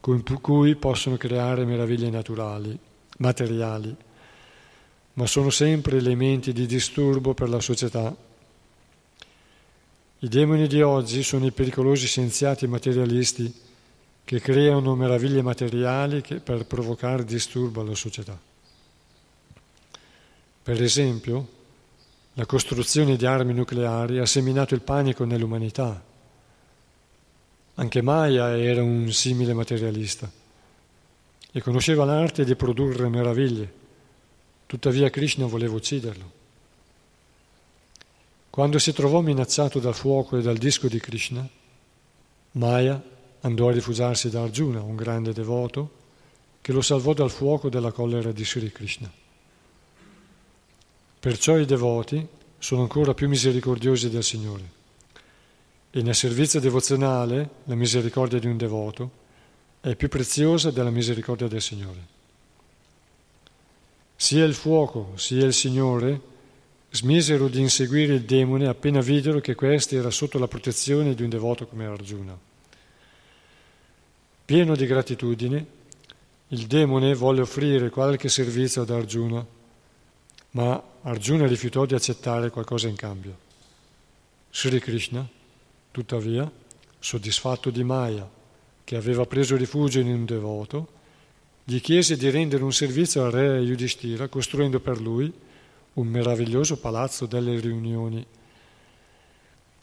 [0.00, 2.78] con cui possono creare meraviglie naturali,
[3.18, 3.96] materiali,
[5.14, 8.14] ma sono sempre elementi di disturbo per la società.
[10.18, 13.52] I demoni di oggi sono i pericolosi scienziati materialisti
[14.24, 18.45] che creano meraviglie materiali per provocare disturbo alla società.
[20.66, 21.48] Per esempio,
[22.32, 26.02] la costruzione di armi nucleari ha seminato il panico nell'umanità.
[27.74, 30.28] Anche Maya era un simile materialista
[31.52, 33.72] e conosceva l'arte di produrre meraviglie.
[34.66, 36.32] Tuttavia Krishna voleva ucciderlo.
[38.50, 41.48] Quando si trovò minacciato dal fuoco e dal disco di Krishna,
[42.52, 43.00] Maya
[43.42, 45.90] andò a rifugiarsi da Arjuna, un grande devoto,
[46.60, 49.24] che lo salvò dal fuoco della collera di Sri Krishna.
[51.18, 52.26] Perciò i devoti
[52.58, 54.74] sono ancora più misericordiosi del Signore.
[55.90, 59.10] E nel servizio devozionale la misericordia di un devoto
[59.80, 62.14] è più preziosa della misericordia del Signore.
[64.16, 66.20] Sia il fuoco sia il Signore
[66.90, 71.28] smisero di inseguire il demone appena videro che questi era sotto la protezione di un
[71.28, 72.36] devoto come Arjuna.
[74.44, 75.66] Pieno di gratitudine,
[76.48, 79.44] il demone volle offrire qualche servizio ad Arjuna
[80.50, 83.38] ma Arjuna rifiutò di accettare qualcosa in cambio.
[84.50, 85.24] Sri Krishna,
[85.92, 86.50] tuttavia,
[86.98, 88.28] soddisfatto di Maya,
[88.82, 90.88] che aveva preso rifugio in un devoto,
[91.62, 95.32] gli chiese di rendere un servizio al re Yudhishthira costruendo per lui
[95.92, 98.26] un meraviglioso palazzo delle riunioni.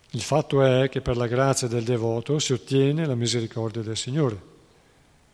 [0.10, 4.42] Il fatto è che per la grazia del devoto si ottiene la misericordia del Signore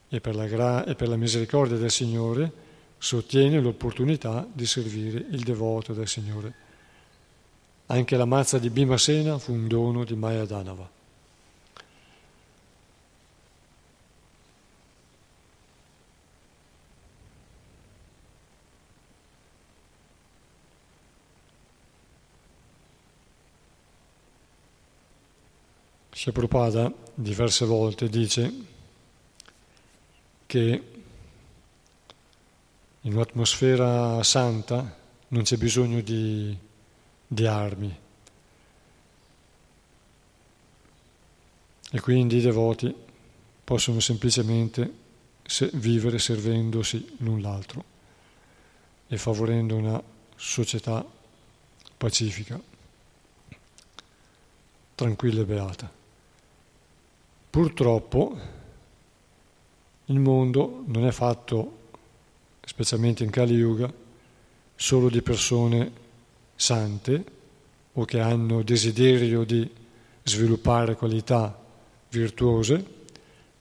[0.08, 2.68] e per la, gra- e per la misericordia del Signore
[3.00, 6.54] si ottiene l'opportunità di servire il devoto del Signore.
[7.88, 10.98] Anche la mazza di Bhimasena fu un dono di Mayadanava.
[26.50, 28.54] Prabhupada diverse volte dice
[30.46, 30.99] che
[33.10, 34.98] in un'atmosfera santa
[35.30, 36.56] non c'è bisogno di,
[37.26, 38.00] di armi
[41.92, 42.96] e quindi i devoti
[43.64, 44.94] possono semplicemente
[45.74, 47.84] vivere servendosi l'un l'altro
[49.08, 50.02] e favorendo una
[50.36, 51.04] società
[51.98, 52.62] pacifica,
[54.94, 55.92] tranquilla e beata.
[57.50, 58.40] Purtroppo
[60.06, 61.79] il mondo non è fatto,
[62.70, 63.92] specialmente in Kali Yuga,
[64.76, 65.92] solo di persone
[66.56, 67.24] sante
[67.94, 69.68] o che hanno desiderio di
[70.22, 71.60] sviluppare qualità
[72.10, 72.86] virtuose,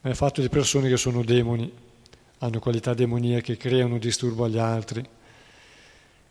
[0.01, 1.71] ma è fatto di persone che sono demoni,
[2.37, 5.03] hanno qualità demoniache, creano disturbo agli altri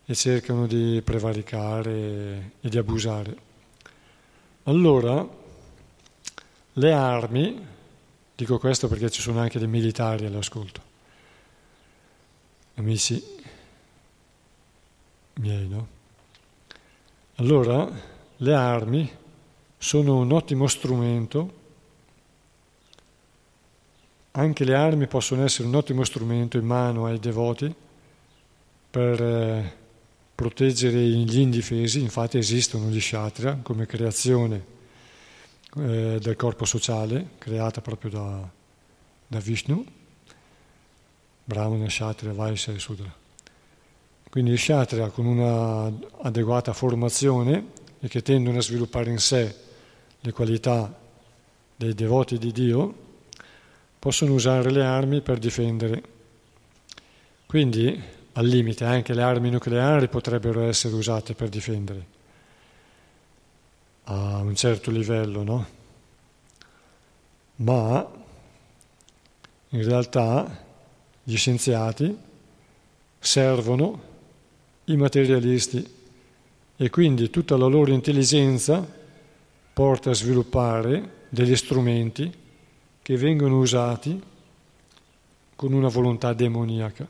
[0.05, 3.37] e cercano di prevaricare e di abusare.
[4.63, 5.29] Allora,
[6.75, 7.61] le armi,
[8.37, 10.88] dico questo perché ci sono anche dei militari all'ascolto,
[12.79, 13.23] amici
[15.35, 15.97] miei, no?
[17.37, 17.89] Allora,
[18.37, 19.11] le armi
[19.77, 21.57] sono un ottimo strumento,
[24.33, 27.73] anche le armi possono essere un ottimo strumento in mano ai devoti
[28.91, 29.77] per eh,
[30.35, 34.65] proteggere gli indifesi, infatti esistono gli kshatriya come creazione
[35.77, 38.49] eh, del corpo sociale creata proprio da,
[39.27, 39.85] da Vishnu,
[41.49, 43.11] Brahmana, Kshatriya, Vaishya e Sudra.
[44.29, 45.91] Quindi gli Kshatriya con una
[46.21, 47.69] adeguata formazione
[48.01, 49.57] e che tendono a sviluppare in sé
[50.21, 50.95] le qualità
[51.75, 52.95] dei devoti di Dio,
[53.99, 56.03] possono usare le armi per difendere.
[57.47, 57.99] Quindi,
[58.33, 62.17] al limite, anche le armi nucleari potrebbero essere usate per difendere
[64.05, 65.67] a un certo livello, no?
[67.57, 68.07] Ma
[69.71, 70.67] in realtà
[71.29, 72.17] gli scienziati
[73.19, 74.01] servono
[74.85, 75.87] i materialisti
[76.75, 78.83] e quindi tutta la loro intelligenza
[79.75, 82.33] porta a sviluppare degli strumenti
[83.03, 84.19] che vengono usati
[85.55, 87.07] con una volontà demoniaca.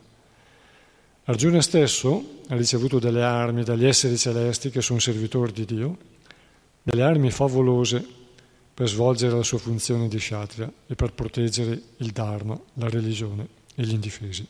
[1.23, 5.97] Arjuna stesso ha ricevuto delle armi dagli esseri celesti che sono servitori di Dio
[6.83, 8.05] delle armi favolose
[8.73, 13.83] per svolgere la sua funzione di kshatriya e per proteggere il dharma, la religione e
[13.83, 14.45] gli indifesi.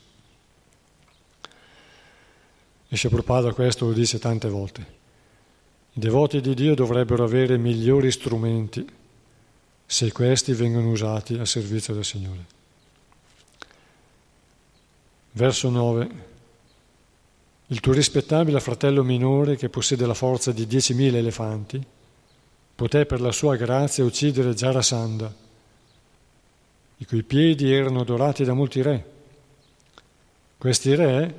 [2.88, 4.98] E Prabhupada questo lo dice tante volte.
[5.92, 8.84] I devoti di Dio dovrebbero avere migliori strumenti
[9.86, 12.44] se questi vengono usati a servizio del Signore.
[15.30, 16.10] Verso 9.
[17.68, 21.86] Il tuo rispettabile fratello minore che possiede la forza di 10.000 elefanti
[22.74, 25.32] poté per la sua grazia uccidere Jarasandha,
[26.96, 29.18] i cui piedi erano dorati da molti re.
[30.60, 31.34] Questi re,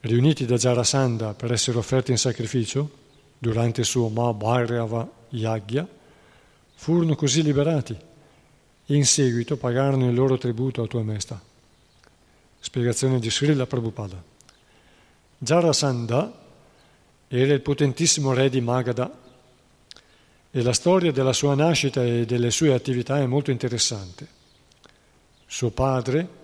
[0.00, 2.90] riuniti da Jarasandha per essere offerti in sacrificio
[3.38, 5.88] durante il suo Mahabhairava Yagya,
[6.74, 7.96] furono così liberati
[8.88, 11.40] in seguito pagarono il loro tributo a tua maestà.
[12.58, 14.22] Spiegazione di Srila Prabhupada.
[15.38, 16.30] Jarasandha
[17.28, 19.10] era il potentissimo re di Magadha
[20.50, 24.28] e la storia della sua nascita e delle sue attività è molto interessante.
[25.46, 26.39] Suo padre,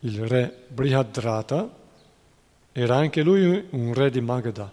[0.00, 1.78] il re Brihadrata,
[2.72, 4.72] era anche lui un re di Magadha,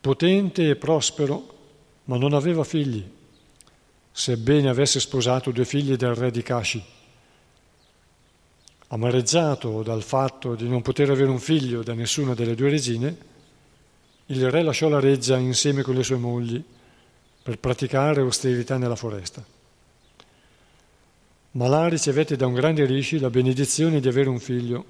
[0.00, 1.58] potente e prospero,
[2.04, 3.08] ma non aveva figli,
[4.10, 6.82] sebbene avesse sposato due figli del re di Kashi.
[8.88, 13.16] Amareggiato dal fatto di non poter avere un figlio da nessuna delle due regine,
[14.26, 16.62] il re lasciò la reggia insieme con le sue mogli
[17.42, 19.44] per praticare austerità nella foresta.
[21.52, 24.84] Malà ricevette da un grande rishi la benedizione di avere un figlio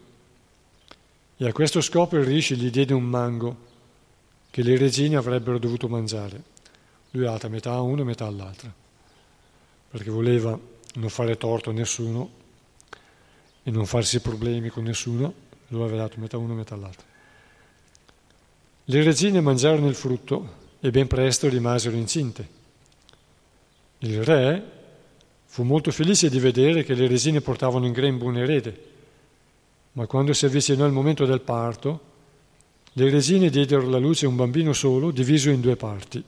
[1.38, 3.68] e a questo scopo il rishi gli diede un mango
[4.50, 6.42] che le regine avrebbero dovuto mangiare.
[7.12, 8.70] Lui dato metà a uno e metà all'altra,
[9.90, 10.58] perché voleva
[10.96, 12.30] non fare torto a nessuno
[13.62, 15.32] e non farsi problemi con nessuno,
[15.68, 17.06] lui aveva dato metà a uno e metà all'altra.
[18.84, 22.48] Le regine mangiarono il frutto e ben presto rimasero incinte.
[24.00, 24.78] Il re
[25.60, 28.84] fu molto felice di vedere che le resine portavano in grembo un erede,
[29.92, 32.00] ma quando si avvicinò il momento del parto,
[32.94, 36.24] le resine diedero alla luce un bambino solo diviso in due parti.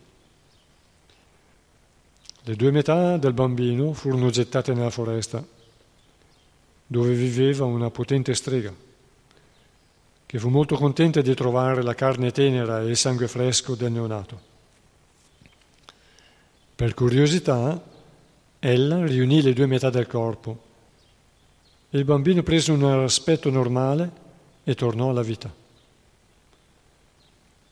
[2.42, 5.42] Le due metà del bambino furono gettate nella foresta,
[6.86, 8.74] dove viveva una potente strega,
[10.26, 14.40] che fu molto contenta di trovare la carne tenera e il sangue fresco del neonato.
[16.76, 17.91] Per curiosità
[18.64, 20.70] ella riunì le due metà del corpo
[21.94, 24.10] il bambino prese un aspetto normale
[24.64, 25.52] e tornò alla vita.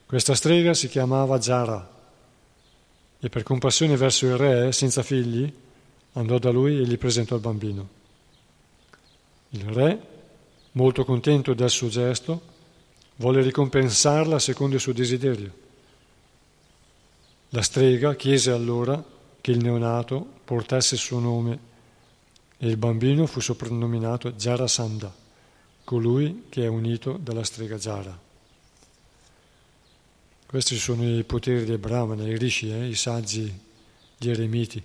[0.04, 1.98] Questa strega si chiamava Jara
[3.18, 5.50] e per compassione verso il re, senza figli,
[6.12, 7.88] andò da lui e gli presentò il bambino.
[9.50, 9.98] Il re,
[10.72, 12.42] molto contento del suo gesto,
[13.16, 15.52] volle ricompensarla secondo il suo desiderio.
[17.50, 19.02] La strega chiese allora
[19.40, 21.58] che il neonato portasse il suo nome
[22.58, 25.12] e il bambino fu soprannominato Jarasandha,
[25.84, 28.18] colui che è unito dalla strega Jara.
[30.46, 33.58] Questi sono i poteri dei Brahmana, i rishi, eh, i saggi,
[34.18, 34.82] gli eremiti,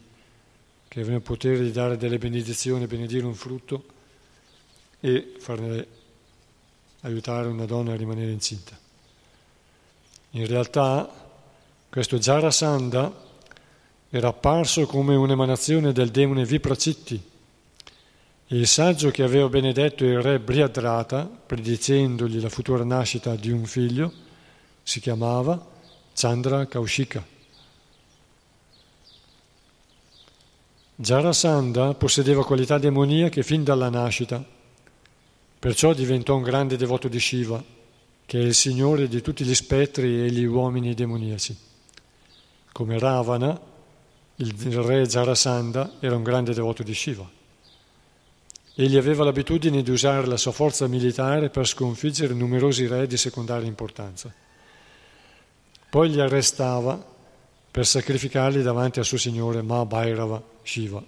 [0.88, 3.84] che avevano il potere di dare delle benedizioni, benedire un frutto
[5.00, 5.88] e farne
[7.02, 8.78] aiutare una donna a rimanere incinta.
[10.32, 11.12] In realtà
[11.90, 13.25] questo Jarasandha
[14.16, 17.22] era apparso come un'emanazione del demone Vipracitti,
[18.48, 24.14] il saggio che aveva benedetto il re Briadrata, predicendogli la futura nascita di un figlio,
[24.84, 25.62] si chiamava
[26.14, 27.26] Chandra Kaushika.
[30.96, 34.42] Jarasandha possedeva qualità demoniache fin dalla nascita,
[35.60, 37.62] perciò diventò un grande devoto di Shiva,
[38.26, 41.58] che è il signore di tutti gli spettri e gli uomini demoniaci.
[42.72, 43.74] Come Ravana,
[44.38, 47.30] il re Jarasandha era un grande devoto di Shiva.
[48.78, 53.68] Egli aveva l'abitudine di usare la sua forza militare per sconfiggere numerosi re di secondaria
[53.68, 54.34] importanza.
[55.90, 57.02] Poi li arrestava
[57.72, 61.02] per sacrificarli davanti al suo signore Mahabhairava Shiva.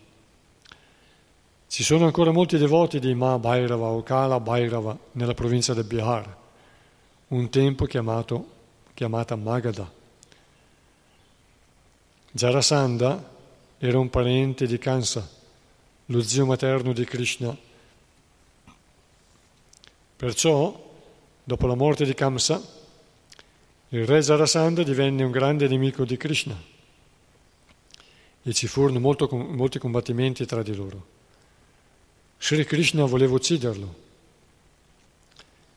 [1.67, 6.37] Ci sono ancora molti devoti di Mahabhairava o Kala Bhairava nella provincia del Bihar,
[7.29, 8.47] un tempo chiamato,
[8.93, 9.96] chiamata Magadha.
[12.37, 13.35] Jarasandha
[13.79, 15.27] era un parente di Kansa,
[16.05, 17.57] lo zio materno di Krishna.
[20.15, 20.93] Perciò,
[21.43, 22.61] dopo la morte di Kamsa,
[23.89, 26.55] il re Jarasandha divenne un grande nemico di Krishna
[28.43, 31.07] e ci furono molto, molti combattimenti tra di loro.
[32.37, 33.95] Sri Krishna voleva ucciderlo,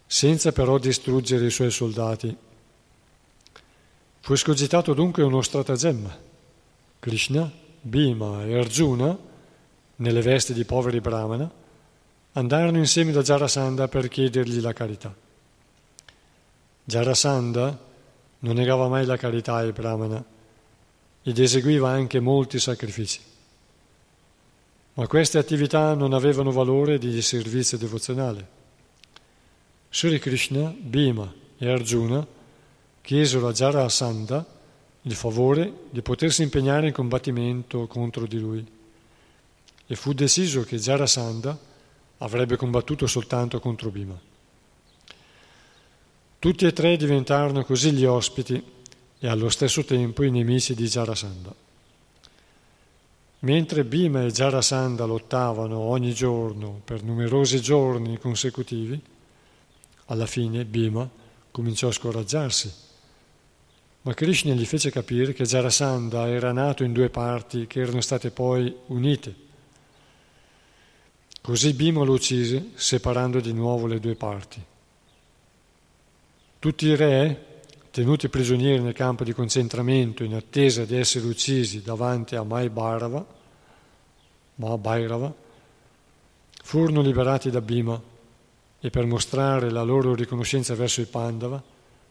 [0.06, 2.36] senza però distruggere i suoi soldati.
[4.20, 6.28] Fu escogitato dunque uno stratagemma.
[7.00, 9.16] Krishna, Bhima e Arjuna
[9.96, 11.50] nelle vesti di poveri brahmana,
[12.32, 15.14] andarono insieme da Jarasandha per chiedergli la carità.
[16.84, 17.78] Jarasandha
[18.40, 20.22] non negava mai la carità ai brahmana
[21.22, 23.20] ed eseguiva anche molti sacrifici.
[24.94, 28.58] Ma queste attività non avevano valore di servizio devozionale.
[29.90, 32.26] Sri Krishna, Bhima e Arjuna
[33.00, 34.58] chiesero a Jarasandha
[35.02, 38.66] il favore di potersi impegnare in combattimento contro di lui
[39.86, 41.58] e fu deciso che Jarasandha
[42.18, 44.18] avrebbe combattuto soltanto contro Bhima.
[46.38, 48.62] Tutti e tre diventarono così gli ospiti
[49.18, 51.54] e allo stesso tempo i nemici di Jarasandha.
[53.40, 59.00] Mentre Bhima e Jarasandha lottavano ogni giorno per numerosi giorni consecutivi,
[60.06, 61.08] alla fine Bhima
[61.50, 62.88] cominciò a scoraggiarsi.
[64.02, 68.30] Ma Krishna gli fece capire che Jarasandha era nato in due parti che erano state
[68.30, 69.48] poi unite
[71.42, 74.62] Così Bhima lo uccise, separando di nuovo le due parti.
[76.58, 82.36] Tutti i re, tenuti prigionieri nel campo di concentramento in attesa di essere uccisi davanti
[82.36, 83.26] a Mahabhairava,
[84.56, 85.34] Mahabhairava
[86.62, 88.00] furono liberati da Bhima
[88.78, 91.60] e per mostrare la loro riconoscenza verso i Pandava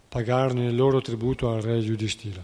[0.10, 2.44] pagarono il loro tributo al re Yudhishthira.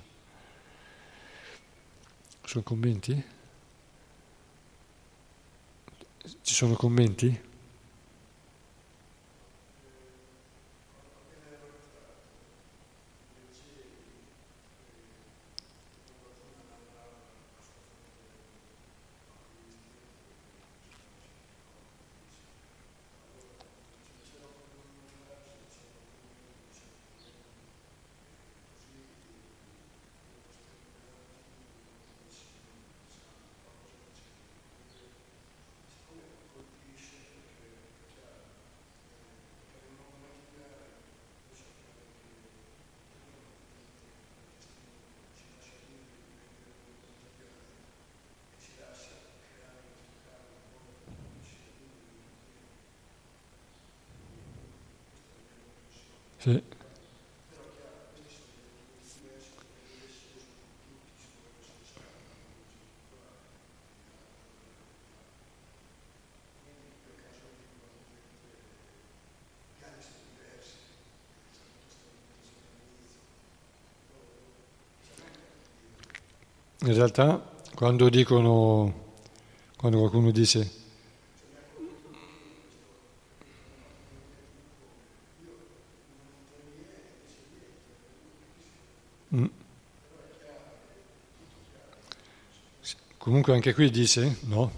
[2.43, 3.23] Sono commenti?
[6.41, 7.44] Ci sono commenti?
[56.45, 56.61] Sì.
[76.81, 77.41] In realtà
[77.73, 78.93] quando dicono,
[79.77, 80.84] quando qualcuno dice
[93.25, 94.71] Comunque anche qui dice, no,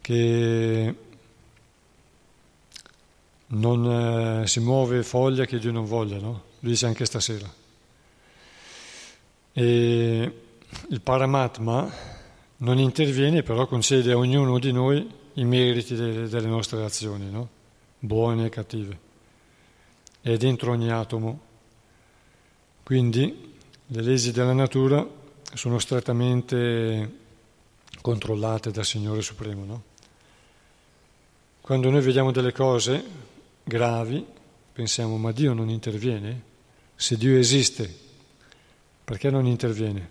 [0.00, 0.94] che
[3.46, 6.42] non eh, si muove foglia che Dio non voglia, no?
[6.58, 7.48] Lui dice anche stasera.
[9.52, 10.32] E
[10.88, 11.88] il Paramatma
[12.56, 17.48] non interviene, però concede a ognuno di noi i meriti delle, delle nostre azioni, no?
[18.00, 18.98] buone e cattive.
[20.20, 21.40] È dentro ogni atomo.
[22.82, 23.54] Quindi
[23.86, 25.06] le leggi della natura
[25.52, 27.22] sono strettamente
[28.04, 29.64] controllate dal Signore Supremo.
[29.64, 29.82] No?
[31.62, 33.02] Quando noi vediamo delle cose
[33.64, 34.22] gravi,
[34.74, 36.42] pensiamo ma Dio non interviene?
[36.94, 37.90] Se Dio esiste,
[39.02, 40.10] perché non interviene?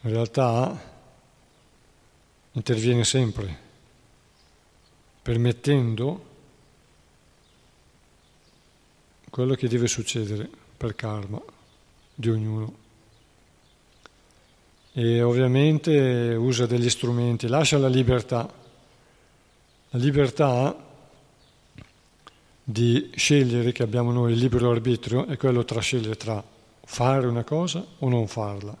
[0.00, 0.92] In realtà
[2.50, 3.58] interviene sempre,
[5.22, 6.30] permettendo
[9.30, 11.40] quello che deve succedere per karma
[12.12, 12.81] di ognuno.
[14.94, 18.46] E ovviamente usa degli strumenti, lascia la libertà.
[19.90, 20.76] La libertà
[22.64, 26.42] di scegliere che abbiamo noi il libero arbitrio è quello tra scegliere tra
[26.84, 28.76] fare una cosa o non farla,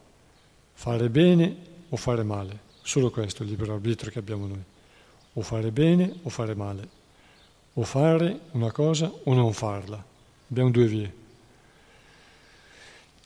[0.72, 1.56] fare bene
[1.88, 2.70] o fare male.
[2.82, 4.62] Solo questo è il libero arbitrio che abbiamo noi.
[5.34, 6.88] O fare bene o fare male.
[7.74, 10.04] O fare una cosa o non farla.
[10.50, 11.14] Abbiamo due vie.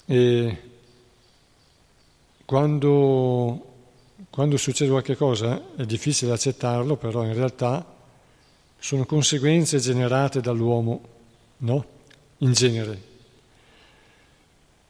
[0.04, 0.58] E
[2.46, 3.74] quando,
[4.30, 7.84] quando succede qualche cosa è difficile accettarlo, però in realtà
[8.78, 11.00] sono conseguenze generate dall'uomo,
[11.58, 11.84] no?
[12.38, 13.02] In genere.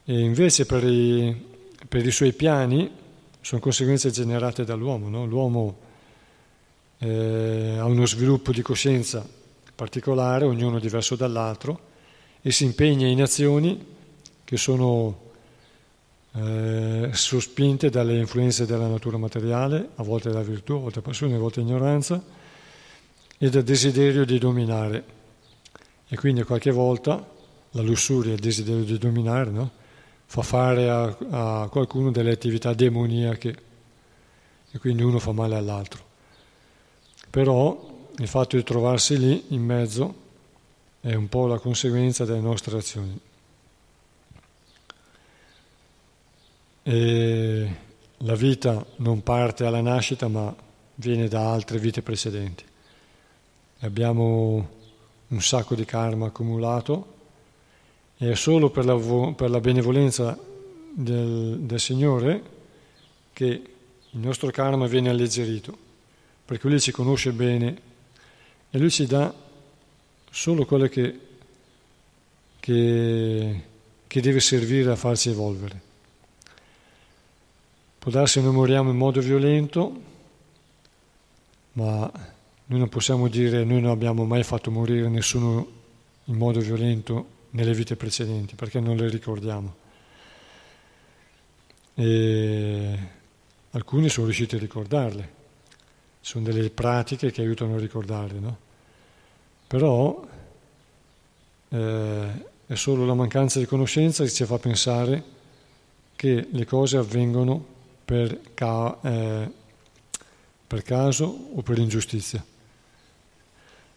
[0.05, 1.35] E invece per i,
[1.89, 2.89] per i suoi piani
[3.41, 5.25] sono conseguenze generate dall'uomo, no?
[5.25, 5.77] L'uomo
[6.99, 9.27] eh, ha uno sviluppo di coscienza
[9.73, 11.79] particolare, ognuno diverso dall'altro,
[12.41, 13.83] e si impegna in azioni
[14.43, 15.25] che sono
[16.37, 21.39] eh, sospinte dalle influenze della natura materiale, a volte dalla virtù, a volte passione, a
[21.39, 22.23] volte ignoranza,
[23.37, 25.03] e dal desiderio di dominare.
[26.07, 27.25] E quindi qualche volta
[27.71, 29.71] la lussuria, il desiderio di dominare, no?
[30.25, 33.57] fa fare a, a, qualcuno delle attività demoniache
[34.69, 36.05] e quindi uno fa male all'altro.
[37.29, 40.25] Però il fatto di trovarsi lì in mezzo
[40.99, 43.19] è un po' la conseguenza delle nostre azioni.
[46.89, 47.75] E
[48.17, 50.55] la vita non parte alla nascita ma
[50.95, 52.63] viene da altre vite precedenti
[53.79, 54.69] abbiamo
[55.27, 57.15] un sacco di karma accumulato
[58.17, 58.95] e è solo per la,
[59.33, 60.37] per la benevolenza
[60.93, 62.41] del, del, Signore
[63.33, 65.77] che il nostro karma viene alleggerito,
[66.43, 67.81] perché Lui ci conosce bene
[68.71, 69.31] e Lui ci dà
[70.31, 71.19] solo quello che,
[72.59, 73.61] che,
[74.07, 75.81] che deve servire a farci evolvere.
[78.07, 79.91] Può darsi noi moriamo in modo violento,
[81.73, 82.09] ma
[82.67, 85.67] noi non possiamo dire noi non abbiamo mai fatto morire nessuno
[86.23, 89.75] in modo violento nelle vite precedenti, perché non le ricordiamo.
[91.95, 92.97] E
[93.71, 95.29] alcuni sono riusciti a ricordarle,
[96.21, 98.57] sono delle pratiche che aiutano a ricordarle, no?
[99.67, 100.25] Però
[101.67, 105.21] eh, è solo la mancanza di conoscenza che ci fa pensare
[106.15, 107.75] che le cose avvengono
[108.07, 109.51] per, ca- eh,
[110.65, 112.41] per caso o per ingiustizia.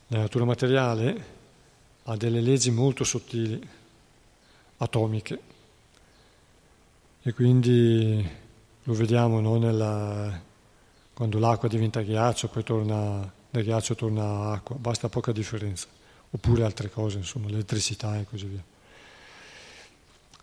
[0.09, 1.25] La natura materiale
[2.03, 3.65] ha delle leggi molto sottili,
[4.79, 5.41] atomiche,
[7.23, 8.29] e quindi
[8.83, 10.43] lo vediamo no, nella,
[11.15, 15.87] quando l'acqua diventa ghiaccio, poi torna, da ghiaccio torna acqua, basta poca differenza,
[16.31, 18.65] oppure altre cose, insomma, l'elettricità e così via.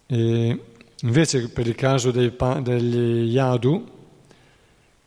[0.06, 0.62] E
[1.02, 3.96] invece per il caso dei, degli Yadu,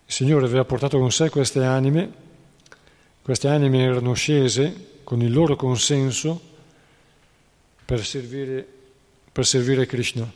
[0.07, 2.29] il Signore aveva portato con sé queste anime
[3.23, 6.41] queste anime erano scese con il loro consenso
[7.85, 8.67] per servire,
[9.31, 10.29] per servire Krishna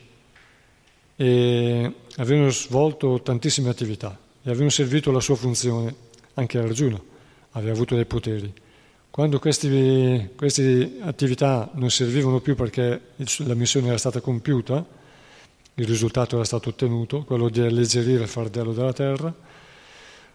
[1.17, 5.95] e avevano svolto tantissime attività e avevano servito la sua funzione,
[6.35, 7.01] anche Arjuna
[7.53, 8.53] aveva avuto dei poteri.
[9.11, 13.01] Quando queste attività non servivano più perché
[13.39, 14.87] la missione era stata compiuta,
[15.75, 19.35] il risultato era stato ottenuto, quello di alleggerire il fardello della terra,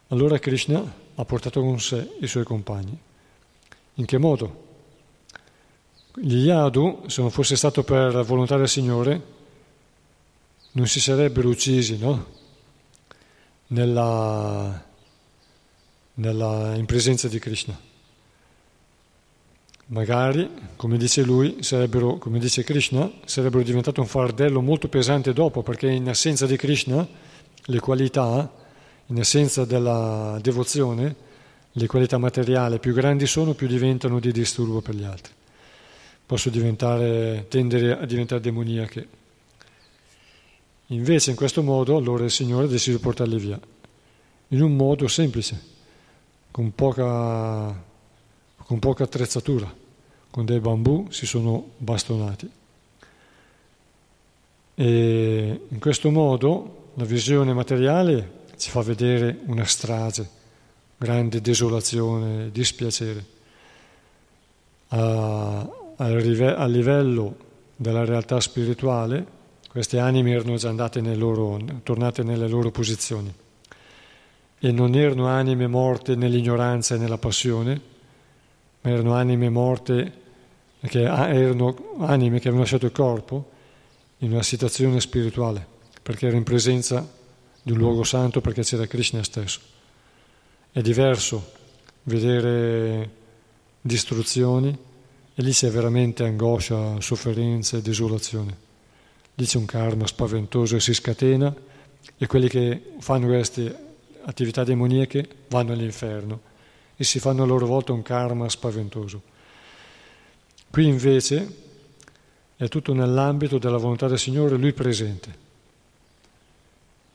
[0.07, 0.81] allora Krishna
[1.15, 2.97] ha portato con sé i suoi compagni.
[3.95, 4.67] In che modo?
[6.15, 9.37] Gli Yadu, se non fosse stato per volontà del Signore,
[10.71, 12.37] non si sarebbero uccisi, no?
[13.67, 14.83] Nella,
[16.15, 17.79] nella, in presenza di Krishna.
[19.91, 25.63] Magari, come dice lui, sarebbero, come dice Krishna, sarebbero diventati un fardello molto pesante dopo,
[25.63, 27.07] perché in assenza di Krishna
[27.65, 28.51] le qualità,
[29.07, 31.15] in assenza della devozione,
[31.71, 35.33] le qualità materiali più grandi sono, più diventano di disturbo per gli altri.
[36.23, 36.75] Possono
[37.47, 39.07] tendere a diventare demoniache.
[40.87, 43.59] Invece in questo modo allora il Signore decide di portarli via,
[44.49, 45.59] in un modo semplice,
[46.51, 47.87] con poca,
[48.69, 49.67] con poca attrezzatura,
[50.29, 52.47] con dei bambù si sono bastonati.
[54.75, 60.29] E in questo modo la visione materiale ci fa vedere una strage,
[60.97, 63.25] grande desolazione, dispiacere.
[64.89, 67.37] A, a livello
[67.75, 69.25] della realtà spirituale,
[69.67, 73.33] queste anime erano già andate nel loro, tornate nelle loro posizioni
[74.59, 77.97] e non erano anime morte nell'ignoranza e nella passione,
[78.81, 80.13] ma erano anime morte
[80.81, 83.49] che erano anime che avevano lasciato il corpo
[84.19, 85.65] in una situazione spirituale,
[86.01, 87.07] perché era in presenza
[87.61, 89.59] di un luogo santo, perché c'era Krishna stesso.
[90.71, 91.51] È diverso
[92.03, 93.17] vedere
[93.81, 94.77] distruzioni
[95.35, 98.67] e lì c'è veramente angoscia, sofferenza e desolazione.
[99.35, 101.53] Lì c'è un karma spaventoso e si scatena
[102.17, 103.87] e quelli che fanno queste
[104.23, 106.47] attività demoniache vanno all'inferno
[107.01, 109.21] e si fanno a loro volta un karma spaventoso.
[110.69, 111.55] Qui invece
[112.57, 115.33] è tutto nell'ambito della volontà del Signore, Lui presente.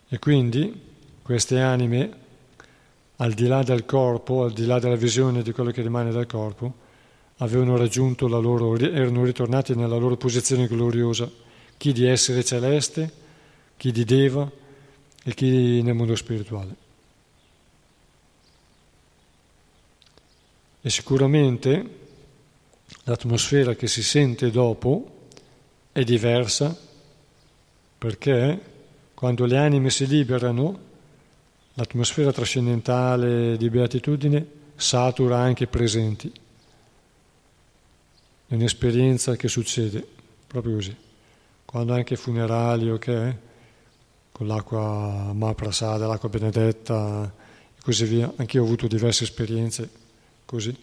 [0.08, 0.72] E quindi
[1.20, 2.16] queste anime
[3.16, 6.24] al di là del corpo, al di là della visione di quello che rimane dal
[6.24, 6.72] corpo,
[7.36, 11.30] avevano raggiunto la loro, erano ritornati nella loro posizione gloriosa,
[11.76, 13.12] chi di essere celeste,
[13.76, 14.50] chi di Deva
[15.22, 16.83] e chi nel mondo spirituale.
[20.86, 21.98] E sicuramente
[23.04, 25.28] l'atmosfera che si sente dopo
[25.90, 26.76] è diversa
[27.96, 28.60] perché
[29.14, 30.92] quando le anime si liberano
[31.76, 36.32] L'atmosfera trascendentale di beatitudine satura anche i presenti.
[38.46, 40.06] È un'esperienza che succede
[40.46, 40.96] proprio così.
[41.64, 43.36] Quando anche funerali, ok,
[44.30, 47.32] con l'acqua Mahaprasada, l'acqua benedetta
[47.76, 49.90] e così via, anche io ho avuto diverse esperienze
[50.44, 50.76] così.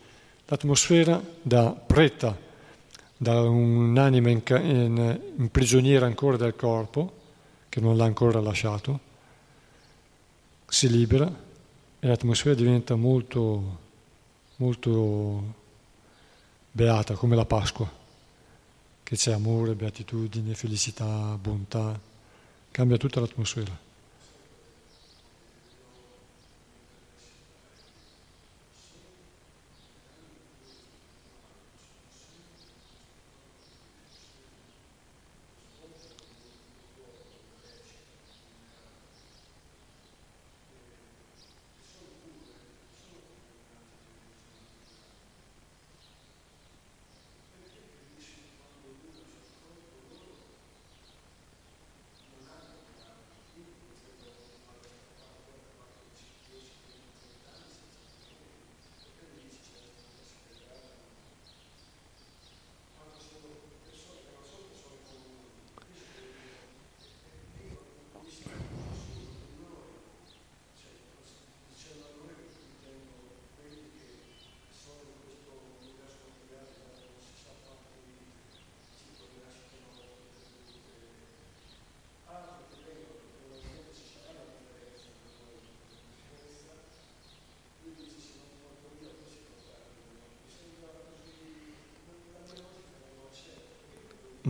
[0.45, 2.38] L'atmosfera da preta,
[3.18, 7.20] da un'anima in, in, in prigioniera ancora del corpo,
[7.70, 8.99] che non l'ha ancora lasciato,
[10.68, 11.32] si libera
[11.99, 13.78] e l'atmosfera diventa molto,
[14.57, 15.53] molto
[16.72, 17.89] beata, come la Pasqua,
[19.03, 21.99] che c'è amore, beatitudine, felicità, bontà,
[22.72, 23.91] cambia tutta l'atmosfera.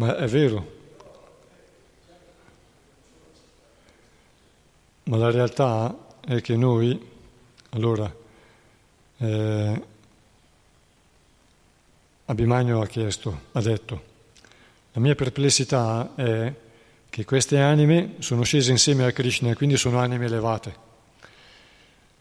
[0.01, 0.79] Ma è vero.
[5.03, 5.95] Ma la realtà
[6.25, 6.99] è che noi,
[7.69, 8.11] allora,
[9.17, 9.85] eh,
[12.25, 14.03] Abhimanyu ha chiesto, ha detto,
[14.93, 16.51] la mia perplessità è
[17.07, 20.75] che queste anime sono scese insieme a Krishna quindi sono anime elevate.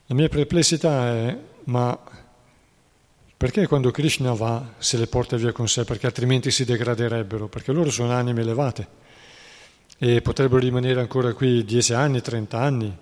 [0.05, 1.99] La mia perplessità è, ma
[3.41, 5.85] perché quando Krishna va se le porta via con sé?
[5.85, 8.87] Perché altrimenti si degraderebbero, perché loro sono anime elevate
[9.97, 12.95] e potrebbero rimanere ancora qui dieci anni, trenta anni,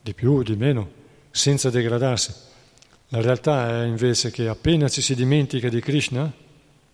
[0.00, 0.90] di più, di meno,
[1.30, 2.34] senza degradarsi.
[3.10, 6.28] La realtà è invece che appena ci si dimentica di Krishna,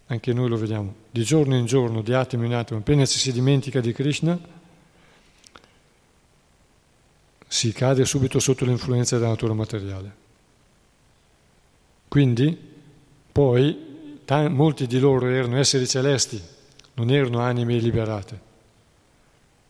[0.08, 3.32] anche noi lo vediamo, di giorno in giorno, di attimo in attimo, appena ci si
[3.32, 4.38] dimentica di Krishna,
[7.48, 10.19] si cade subito sotto l'influenza della natura materiale.
[12.10, 12.58] Quindi,
[13.30, 16.42] poi, t- molti di loro erano esseri celesti,
[16.94, 18.40] non erano anime liberate,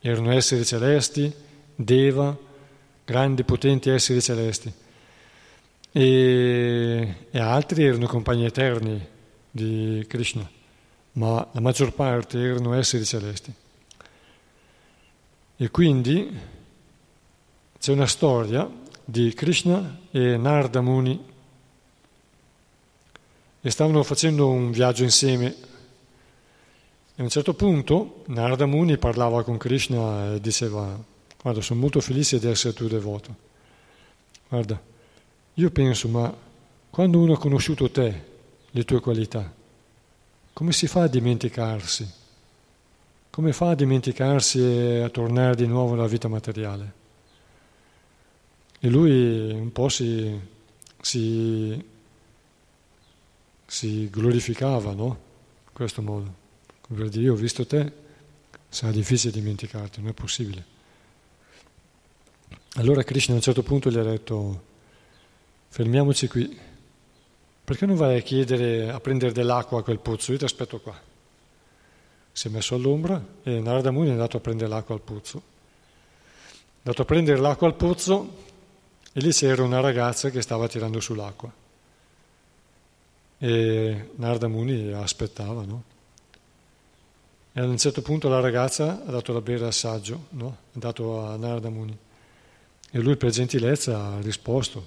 [0.01, 1.31] erano esseri celesti,
[1.75, 2.35] Deva,
[3.05, 4.73] grandi, potenti esseri celesti.
[5.93, 9.07] E, e altri erano compagni eterni
[9.51, 10.49] di Krishna,
[11.13, 13.53] ma la maggior parte erano esseri celesti.
[15.59, 16.39] E quindi
[17.79, 18.67] c'è una storia
[19.05, 21.29] di Krishna e Narda Muni
[23.61, 25.55] e stavano facendo un viaggio insieme.
[27.15, 30.99] E a un certo punto Narda Muni parlava con Krishna e diceva,
[31.43, 33.49] guarda, sono molto felice di essere tuo devoto.
[34.49, 34.81] Guarda,
[35.55, 36.35] io penso, ma
[36.89, 38.29] quando uno ha conosciuto te,
[38.71, 39.53] le tue qualità,
[40.53, 42.19] come si fa a dimenticarsi?
[43.31, 46.93] Come fa a dimenticarsi e a tornare di nuovo alla vita materiale?
[48.81, 50.39] E lui un po' si,
[51.01, 51.85] si,
[53.71, 55.07] si glorificava, no?
[55.67, 56.35] In questo modo.
[56.93, 57.93] Per dire, io ho visto te,
[58.69, 60.79] sarà difficile dimenticarti, non è possibile.
[62.75, 64.63] Allora Krishna a un certo punto gli ha detto,
[65.69, 66.59] fermiamoci qui,
[67.63, 70.33] perché non vai a chiedere, a prendere dell'acqua a quel pozzo?
[70.33, 71.09] Io ti aspetto qua
[72.33, 75.39] si è messo all'ombra e Narada Muni è andato a prendere l'acqua al pozzo.
[75.39, 78.35] È andato a prendere l'acqua al pozzo
[79.13, 81.53] e lì c'era una ragazza che stava tirando sull'acqua.
[83.43, 85.83] E Narada Muni aspettava, no?
[87.53, 90.57] E a un certo punto la ragazza ha dato da bere al saggio, no?
[90.75, 91.97] Ha dato a Narada Muni.
[92.91, 94.85] E lui per gentilezza ha risposto,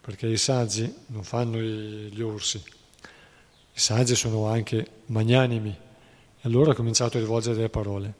[0.00, 2.60] perché i saggi non fanno gli orsi,
[3.72, 5.70] i saggi sono anche magnanimi.
[5.70, 8.14] E allora ha cominciato a rivolgere delle parole.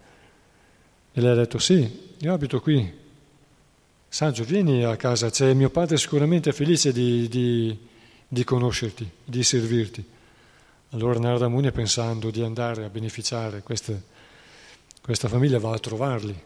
[1.13, 3.05] E lei ha detto, sì, io abito qui.
[4.09, 7.79] Saggio, vieni a casa, c'è mio padre sicuramente felice di, di,
[8.29, 10.05] di conoscerti, di servirti.
[10.91, 14.03] Allora Narada Muni, pensando di andare a beneficiare queste,
[15.03, 16.43] questa famiglia, va a trovarli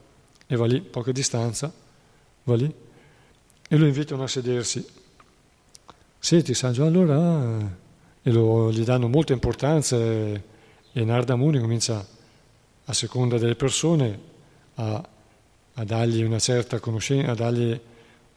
[0.47, 1.73] e va lì, poca distanza,
[2.45, 2.75] va lì
[3.69, 4.85] e lo invitano a sedersi.
[6.19, 7.79] Senti, Saggio, allora
[8.23, 10.43] e lo, gli danno molta importanza e,
[10.93, 12.05] e Narda Muni comincia
[12.85, 14.19] a seconda delle persone
[14.75, 15.09] a,
[15.75, 17.81] a dargli una certa conoscenza, a, dargli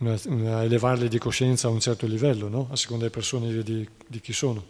[0.04, 2.68] una, una, a elevarli di coscienza a un certo livello, no?
[2.70, 4.64] a seconda delle persone di, di, chi sono.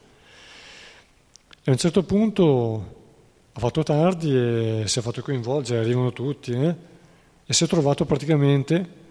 [1.63, 3.01] E a un certo punto
[3.51, 6.75] ha fatto tardi e si è fatto coinvolgere, arrivano tutti, eh?
[7.45, 9.01] e si è trovato praticamente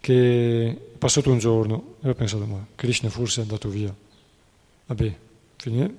[0.00, 3.94] che è passato un giorno e ho pensato, ma Krishna forse è andato via.
[4.86, 5.16] Vabbè,
[5.62, 5.90] è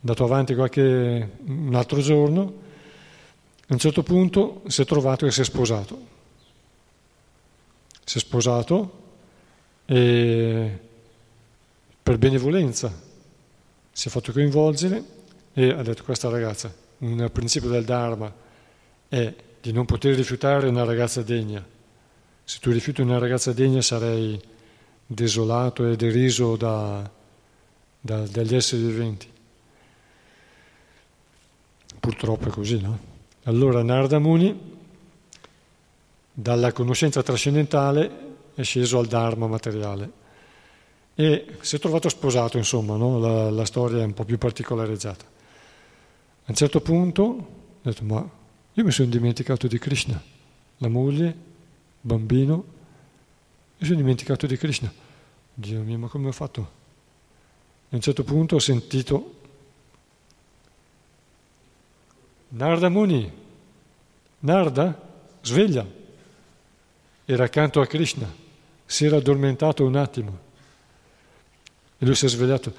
[0.00, 2.62] andato avanti qualche, un altro giorno,
[3.66, 6.12] a un certo punto si è trovato che si è sposato.
[8.04, 9.02] Si è sposato
[9.86, 10.78] e
[12.02, 12.92] per benevolenza
[13.90, 15.02] si è fatto coinvolgere
[15.52, 18.32] e ha detto questa ragazza, un principio del Dharma
[19.08, 21.64] è di non poter rifiutare una ragazza degna.
[22.44, 24.38] Se tu rifiuti una ragazza degna sarei
[25.06, 27.08] desolato e deriso da,
[28.00, 29.28] da, dagli esseri viventi.
[32.00, 32.98] Purtroppo è così, no?
[33.44, 34.73] Allora Narada Muni,
[36.34, 40.22] dalla conoscenza trascendentale, è sceso al Dharma materiale
[41.14, 43.20] e si è trovato sposato, insomma, no?
[43.20, 45.24] la, la, storia è un po' più particolareggiata.
[45.24, 47.46] A un certo punto ho
[47.80, 48.28] detto, ma
[48.72, 50.20] io mi sono dimenticato di Krishna,
[50.78, 51.34] la moglie,
[52.00, 52.64] bambino,
[53.78, 54.92] mi sono dimenticato di Krishna.
[55.54, 56.82] Dio mio, ma come ho fatto?
[57.90, 59.34] a un certo punto ho sentito
[62.48, 63.30] Narda Muni,
[64.40, 65.00] Narda,
[65.42, 66.02] sveglia.
[67.24, 68.30] Era accanto a Krishna,
[68.84, 70.38] si era addormentato un attimo.
[71.98, 72.72] E lui si è svegliato.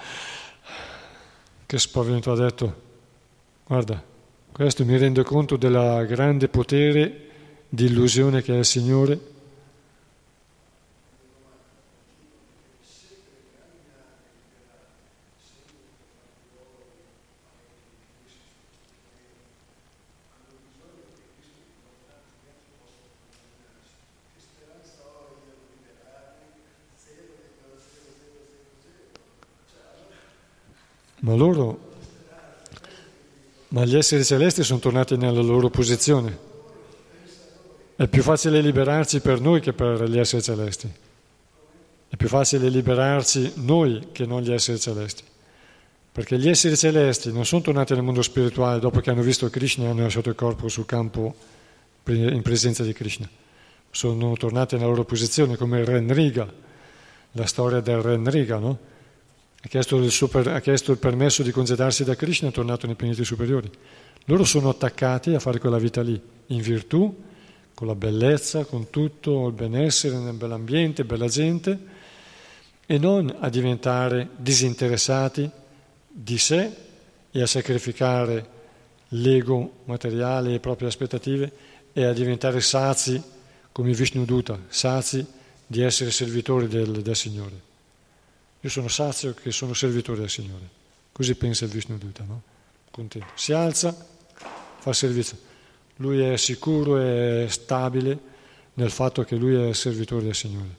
[1.66, 2.82] Che spavento ha detto,
[3.66, 4.04] guarda,
[4.52, 7.30] questo mi rende conto del grande potere
[7.68, 9.34] di illusione che è il Signore
[31.26, 31.80] Ma loro,
[33.70, 36.38] ma gli esseri celesti sono tornati nella loro posizione.
[37.96, 40.88] È più facile liberarci per noi che per gli esseri celesti.
[42.10, 45.24] È più facile liberarci noi che non gli esseri celesti.
[46.12, 49.86] Perché gli esseri celesti non sono tornati nel mondo spirituale dopo che hanno visto Krishna
[49.86, 51.34] e hanno lasciato il corpo sul campo
[52.06, 53.28] in presenza di Krishna.
[53.90, 56.48] sono tornati nella loro posizione, come il Renriga,
[57.32, 58.94] la storia del Renriga, no?
[59.66, 62.86] Ha, chiesto il super, ha chiesto il permesso di congedarsi da Krishna e è tornato
[62.86, 63.70] nei pianeti superiori.
[64.26, 67.24] Loro sono attaccati a fare quella vita lì, in virtù,
[67.74, 71.80] con la bellezza, con tutto il benessere, nel bell'ambiente, bella gente,
[72.86, 75.50] e non a diventare disinteressati
[76.08, 76.72] di sé
[77.32, 78.54] e a sacrificare
[79.10, 81.52] l'ego materiale e le proprie aspettative
[81.92, 83.22] e a diventare sazi
[83.72, 85.26] come Vishnu Duta, sazi
[85.66, 87.74] di essere servitori del, del Signore.
[88.66, 90.68] Io sono sazio che sono servitore del Signore.
[91.12, 92.42] Così pensa il Vishnu Duta, no?
[92.90, 93.28] Contento.
[93.36, 93.96] Si alza,
[94.80, 95.38] fa servizio.
[95.98, 98.18] Lui è sicuro e stabile
[98.74, 100.76] nel fatto che lui è servitore del Signore.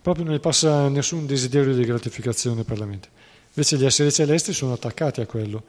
[0.00, 3.08] Proprio non gli passa nessun desiderio di gratificazione per la mente.
[3.48, 5.62] Invece gli esseri celesti sono attaccati a quello.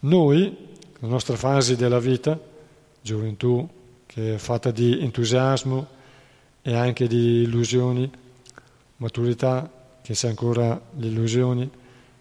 [0.00, 0.56] Noi,
[1.00, 2.40] la nostra fase della vita,
[3.02, 3.68] gioventù,
[4.06, 5.86] che è fatta di entusiasmo
[6.62, 8.10] e anche di illusioni,
[8.96, 9.70] maturità,
[10.02, 11.70] che c'è ancora le illusioni,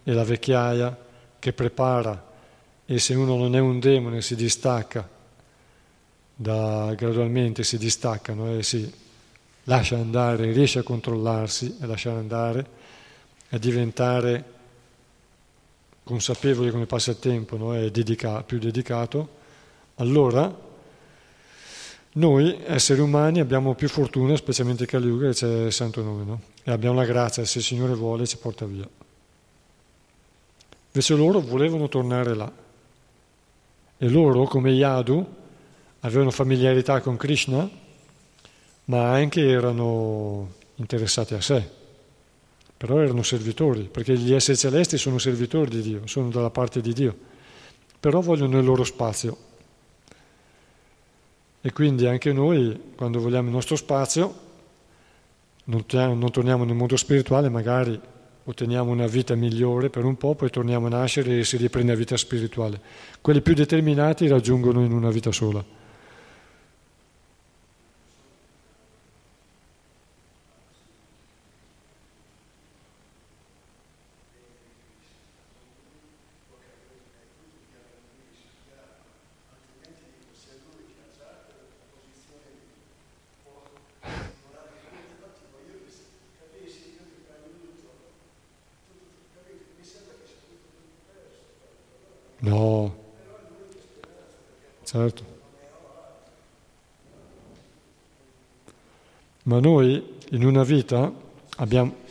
[0.04, 0.98] e la vecchiaia
[1.40, 2.34] che prepara
[2.86, 5.10] e se uno non è un demone si distacca
[6.36, 8.92] da, gradualmente si distaccano e si
[9.64, 12.66] lascia andare, riesce a controllarsi e lasciare andare,
[13.50, 14.54] a diventare
[16.04, 17.76] consapevole come passa il tempo no?
[17.76, 19.30] e dedica, più dedicato,
[19.96, 20.64] allora
[22.14, 26.42] noi esseri umani abbiamo più fortuna, specialmente Kali Yuga, che c'è il santo nome, no?
[26.68, 28.90] E abbiamo la grazia, se il Signore vuole ci porta via.
[30.88, 32.52] Invece loro volevano tornare là.
[34.00, 35.24] E loro, come Yadu,
[36.00, 37.70] avevano familiarità con Krishna,
[38.86, 41.70] ma anche erano interessati a sé.
[42.76, 46.94] Però erano servitori, perché gli esseri celesti sono servitori di Dio, sono dalla parte di
[46.94, 47.16] Dio.
[48.00, 49.38] Però vogliono il loro spazio.
[51.62, 54.45] E quindi anche noi, quando vogliamo il nostro spazio,
[55.66, 58.00] non torniamo nel mondo spirituale, magari
[58.48, 61.98] otteniamo una vita migliore per un po', poi torniamo a nascere e si riprende la
[61.98, 62.80] vita spirituale.
[63.20, 65.84] Quelli più determinati raggiungono in una vita sola.
[92.38, 92.96] No,
[94.84, 95.24] certo.
[99.44, 101.12] Ma noi in una vita
[101.58, 102.04] abbiamo...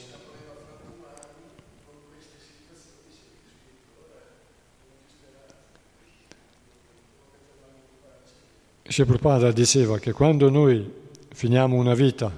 [8.86, 10.90] Shri Prabhupada diceva che quando noi
[11.32, 12.30] finiamo una vita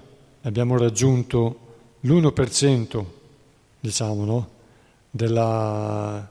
[0.43, 1.59] e abbiamo raggiunto
[2.01, 3.05] l'1%,
[3.79, 4.49] diciamo, no?
[5.11, 6.29] della,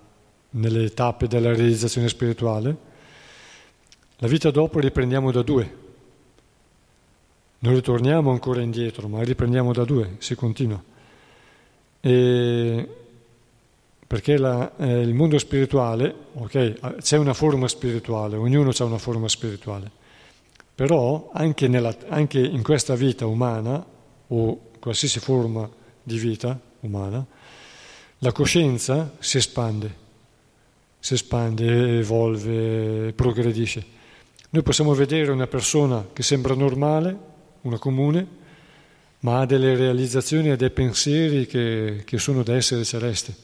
[0.51, 2.77] nelle tappe della realizzazione spirituale,
[4.17, 5.83] la vita dopo riprendiamo da due.
[7.65, 10.79] Non ritorniamo ancora indietro, ma riprendiamo da due, si continua.
[11.99, 12.89] E
[14.05, 19.27] perché la, eh, il mondo spirituale, ok, c'è una forma spirituale, ognuno ha una forma
[19.27, 19.89] spirituale,
[20.75, 23.83] però anche, nella, anche in questa vita umana,
[24.27, 25.67] o qualsiasi forma
[26.03, 27.25] di vita umana,
[28.19, 30.03] la coscienza si espande
[30.99, 33.85] si espande, evolve, progredisce.
[34.49, 37.33] Noi possiamo vedere una persona che sembra normale,
[37.65, 38.43] una comune,
[39.19, 43.35] ma ha delle realizzazioni e dei pensieri che, che sono da essere celeste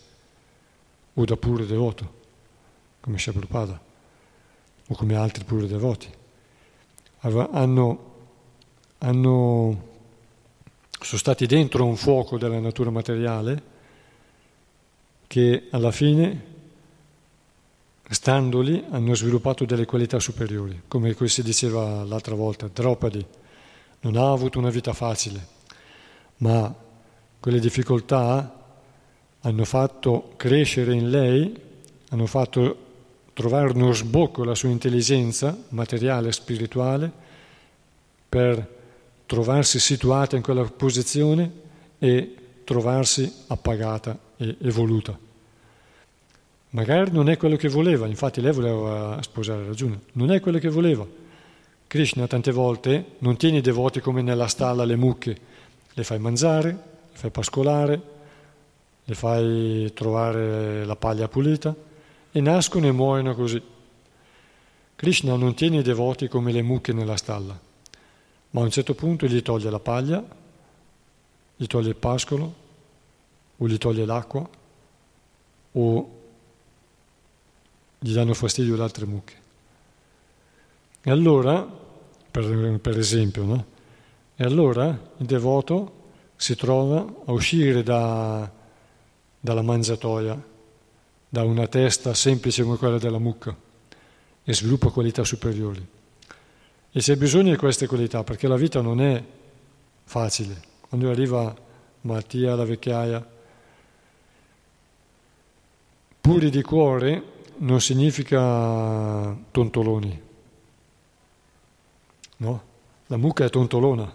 [1.14, 2.20] o da puro devoto,
[3.02, 3.82] come Prabhupada
[4.88, 6.08] o come altri puri devoti.
[7.20, 8.14] Hanno,
[9.00, 9.84] hanno,
[11.00, 13.70] sono stati dentro un fuoco della natura materiale
[15.28, 16.50] che alla fine
[18.12, 23.26] Stando lì hanno sviluppato delle qualità superiori, come si diceva l'altra volta, Draupadi
[24.02, 25.46] non ha avuto una vita facile,
[26.38, 26.74] ma
[27.40, 28.60] quelle difficoltà
[29.42, 31.56] hanno fatto crescere in lei,
[32.10, 32.90] hanno fatto
[33.34, 37.12] trovare uno sbocco alla sua intelligenza materiale e spirituale
[38.28, 38.80] per
[39.26, 41.52] trovarsi situata in quella posizione
[41.98, 45.18] e trovarsi appagata e evoluta.
[46.72, 50.70] Magari non è quello che voleva, infatti lei voleva sposare Rajuna, non è quello che
[50.70, 51.06] voleva.
[51.92, 55.38] Krishna tante volte non tiene i devoti come nella stalla le mucche,
[55.92, 58.02] le fai mangiare, le fai pascolare,
[59.04, 61.76] le fai trovare la paglia pulita
[62.32, 63.62] e nascono e muoiono così.
[64.96, 67.60] Krishna non tiene i devoti come le mucche nella stalla,
[68.52, 70.26] ma a un certo punto gli toglie la paglia,
[71.58, 72.54] gli toglie il pascolo,
[73.58, 74.50] o gli toglie l'acqua,
[75.74, 76.10] o
[78.00, 79.36] gli danno fastidio le altre mucche.
[81.02, 81.80] E allora,
[82.32, 83.66] per, per esempio, no?
[84.36, 84.88] E allora
[85.18, 86.00] il devoto
[86.36, 88.50] si trova a uscire da,
[89.40, 90.42] dalla mangiatoia,
[91.30, 93.56] da una testa semplice come quella della mucca
[94.44, 95.86] e sviluppa qualità superiori.
[96.94, 99.24] E c'è bisogno di queste qualità perché la vita non è
[100.04, 100.60] facile.
[100.90, 101.56] Quando arriva
[102.02, 103.26] malattia, la vecchiaia,
[106.20, 107.24] puri di cuore
[107.58, 110.22] non significa tontoloni,
[112.42, 112.62] no?
[113.08, 114.14] La mucca è tontolona,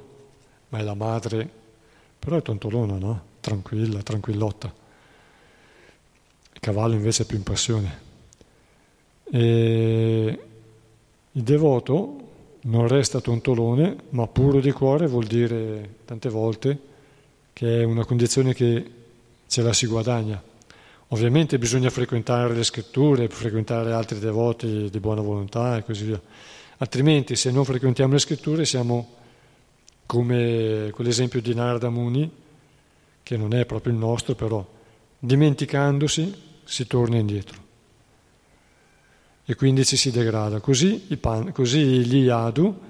[0.69, 1.49] ma è la madre,
[2.19, 3.23] però è tontolona, no?
[3.41, 4.73] Tranquilla, tranquillotta.
[6.53, 8.05] Il cavallo invece è più in passione.
[9.31, 10.41] E
[11.33, 12.21] il devoto
[12.63, 16.79] non resta tontolone, ma puro di cuore vuol dire tante volte
[17.53, 18.91] che è una condizione che
[19.47, 20.43] ce la si guadagna.
[21.09, 26.21] Ovviamente bisogna frequentare le scritture, frequentare altri devoti di buona volontà e così via.
[26.79, 29.15] Altrimenti, se non frequentiamo le scritture, siamo
[30.05, 32.31] come quell'esempio di Narada Muni,
[33.23, 34.65] che non è proprio il nostro, però
[35.19, 36.35] dimenticandosi
[36.65, 37.65] si torna indietro
[39.49, 40.59] e quindi ci si degrada.
[40.61, 42.81] Così, pan, così gli Yadu,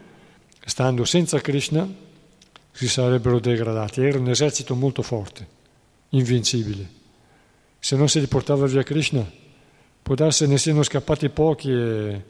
[0.65, 1.87] stando senza Krishna,
[2.73, 4.03] si sarebbero degradati.
[4.03, 5.47] Era un esercito molto forte,
[6.11, 6.95] invincibile.
[7.79, 9.31] Se non si riportava via Krishna,
[10.03, 12.25] può darsi ne siano scappati pochi e,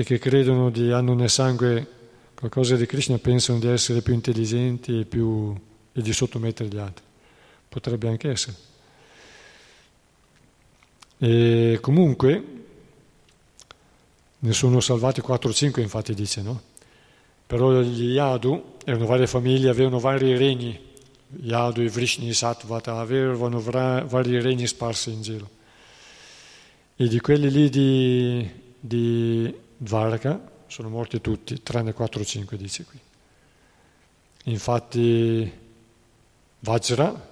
[0.00, 1.86] e che credono di hanno nel sangue
[2.34, 5.54] qualcosa di Krishna, pensano di essere più intelligenti e, più,
[5.92, 7.04] e di sottomettere gli altri.
[7.68, 8.56] Potrebbe anche essere.
[11.18, 12.44] E comunque
[14.38, 16.62] ne sono salvati 4 o 5 infatti dice, no?
[17.46, 20.80] Però gli Yadu erano varie famiglie, avevano vari regni,
[21.42, 25.50] Yadu, Vrishni, i Sattvata, avevano vari regni sparsi in giro.
[26.96, 28.50] E di quelli lì di,
[28.80, 33.00] di Dvaraka sono morti tutti, tranne 4 o 5 dice qui.
[34.44, 35.50] Infatti
[36.58, 37.28] Vajra,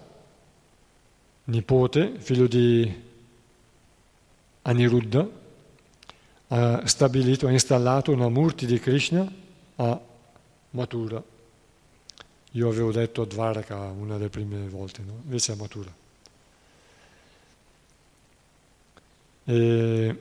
[1.45, 3.03] nipote, figlio di
[4.63, 5.29] Aniruddha,
[6.49, 9.31] ha stabilito, ha installato una Murti di Krishna
[9.77, 10.01] a
[10.71, 11.23] Mathura.
[12.53, 15.21] Io avevo detto a Dvaraka una delle prime volte, no?
[15.25, 15.95] invece a Mathura.
[19.45, 20.17] E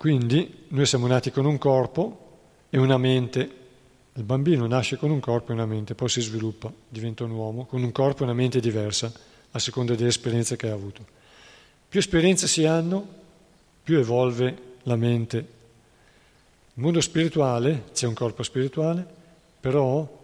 [0.00, 2.38] quindi noi siamo nati con un corpo
[2.70, 3.50] e una mente.
[4.14, 7.66] Il bambino nasce con un corpo e una mente, poi si sviluppa, diventa un uomo
[7.66, 9.12] con un corpo e una mente diversa
[9.50, 11.04] a seconda delle esperienze che ha avuto.
[11.86, 13.06] Più esperienze si hanno,
[13.82, 15.36] più evolve la mente.
[15.36, 15.46] Nel
[16.82, 19.06] mondo spirituale c'è un corpo spirituale,
[19.60, 20.18] però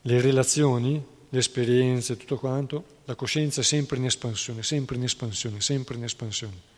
[0.00, 5.60] le relazioni, le esperienze, tutto quanto, la coscienza è sempre in espansione, sempre in espansione,
[5.60, 6.76] sempre in espansione.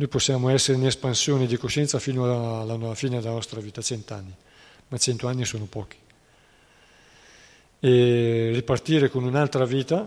[0.00, 4.34] Noi possiamo essere in espansione di coscienza fino alla fine della nostra vita, cent'anni,
[4.88, 5.98] ma cento anni sono pochi.
[7.80, 10.06] E ripartire con un'altra vita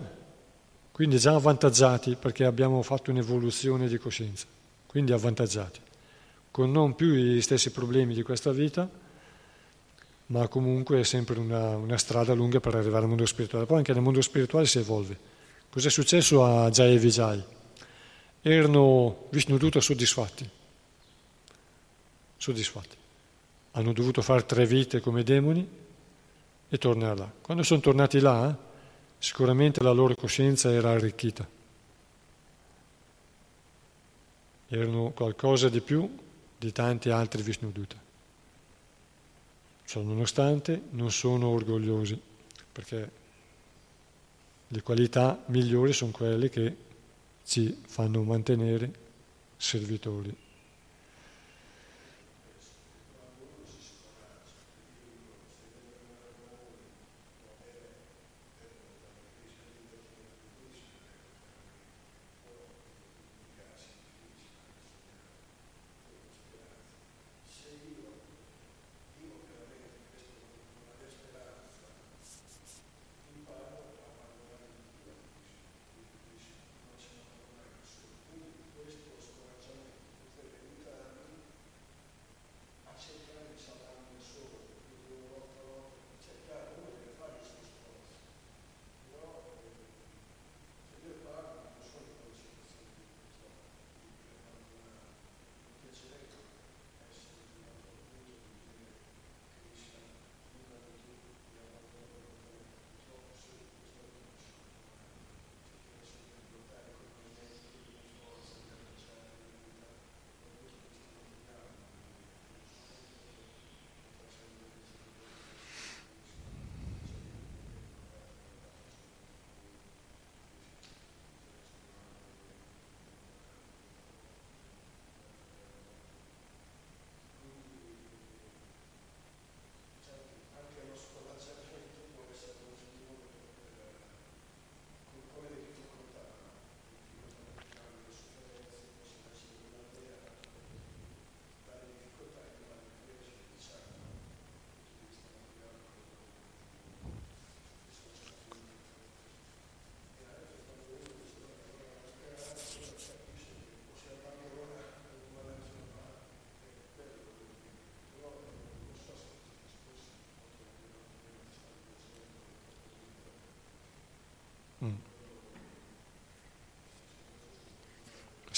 [0.92, 4.48] quindi già avvantaggiati perché abbiamo fatto un'evoluzione di coscienza,
[4.88, 5.80] quindi avvantaggiati,
[6.50, 8.90] con non più gli stessi problemi di questa vita,
[10.26, 13.68] ma comunque è sempre una, una strada lunga per arrivare al mondo spirituale.
[13.68, 15.16] Poi anche nel mondo spirituale si evolve.
[15.70, 17.53] Cos'è successo a Jai Vijay?
[18.46, 20.50] Erano Vishnuduta soddisfatti,
[22.36, 22.98] soddisfatti.
[23.72, 25.66] Hanno dovuto fare tre vite come demoni
[26.68, 27.32] e tornare là.
[27.42, 28.54] Quando sono tornati là,
[29.18, 31.48] sicuramente la loro coscienza era arricchita.
[34.68, 36.14] Erano qualcosa di più
[36.58, 37.96] di tanti altri Vishnuduta.
[39.86, 42.22] Ciò nonostante non sono orgogliosi,
[42.74, 43.12] perché
[44.68, 46.76] le qualità migliori sono quelle che
[47.44, 48.92] ci fanno mantenere
[49.58, 50.36] servitori.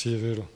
[0.05, 0.47] Sì, è vero.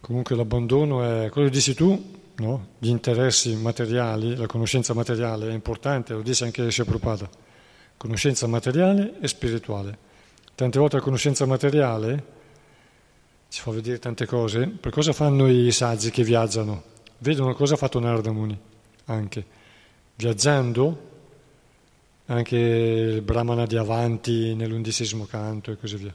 [0.00, 2.66] Comunque l'abbandono è quello che dici tu, no?
[2.78, 7.28] gli interessi materiali, la conoscenza materiale è importante, lo dice anche Prabhupada,
[7.96, 9.98] conoscenza materiale e spirituale.
[10.54, 12.24] Tante volte la conoscenza materiale
[13.48, 14.68] ci fa vedere tante cose.
[14.68, 16.84] Per cosa fanno i saggi che viaggiano?
[17.18, 18.56] Vedono cosa ha fatto Narada Muni
[19.06, 19.44] anche.
[20.14, 21.08] Viaggiando,
[22.26, 26.14] anche il Brahmana di Avanti nell'undicesimo canto e così via.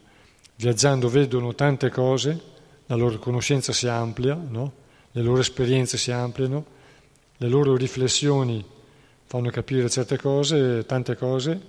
[0.56, 2.40] Viaggiando vedono tante cose,
[2.88, 4.82] la loro conoscenza si amplia, no?
[5.12, 6.66] le loro esperienze si ampliano,
[7.38, 8.64] le loro riflessioni
[9.26, 11.60] fanno capire certe cose, tante cose,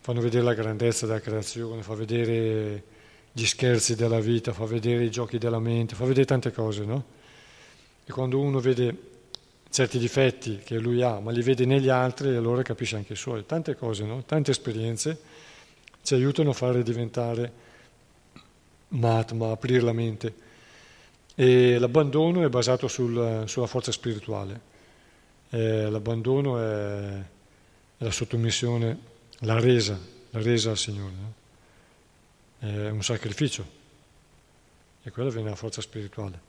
[0.00, 2.82] fanno vedere la grandezza della creazione, fa vedere
[3.32, 7.04] gli scherzi della vita, fa vedere i giochi della mente, fa vedere tante cose, no?
[8.04, 9.08] E quando uno vede
[9.70, 13.46] certi difetti che lui ha, ma li vede negli altri, allora capisce anche i suoi.
[13.46, 14.24] Tante cose, no?
[14.24, 15.18] Tante esperienze
[16.02, 17.52] ci aiutano a fare diventare
[18.90, 20.48] matma, aprire la mente.
[21.34, 24.68] E l'abbandono è basato sul, sulla forza spirituale.
[25.50, 27.18] E l'abbandono è,
[27.96, 28.98] è, la sottomissione,
[29.40, 29.98] la resa,
[30.30, 31.14] la resa al Signore.
[31.18, 31.32] No?
[32.58, 33.78] È un sacrificio.
[35.02, 36.48] E quella viene la forza spirituale.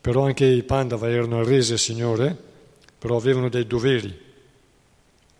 [0.00, 2.36] Però anche i Pandava erano arresi al Signore,
[2.98, 4.30] però avevano dei doveri.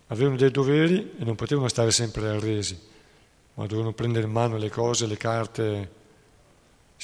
[0.07, 2.77] Avevano dei doveri e non potevano stare sempre arresi,
[3.53, 6.01] ma dovevano prendere in mano le cose, le carte.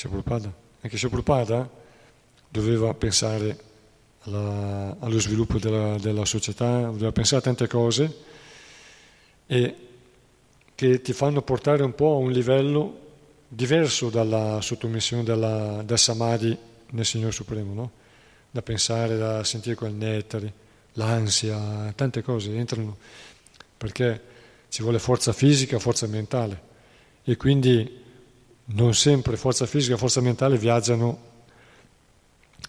[0.07, 0.53] Prabhupada.
[0.81, 1.69] Anche Prabhupada
[2.47, 3.57] doveva pensare
[4.21, 8.17] alla, allo sviluppo della, della, società, doveva pensare a tante cose
[9.45, 9.75] e
[10.75, 13.07] che ti fanno portare un po' a un livello
[13.47, 16.57] diverso dalla sottomissione della, del samadhi
[16.91, 17.91] nel Signore Supremo, no?
[18.51, 20.53] da pensare, da sentire quel nettare,
[20.93, 22.97] l'ansia, tante cose entrano,
[23.77, 24.21] perché
[24.69, 26.67] ci vuole forza fisica, forza mentale
[27.23, 28.03] e quindi
[28.71, 31.27] non sempre forza fisica e forza mentale viaggiano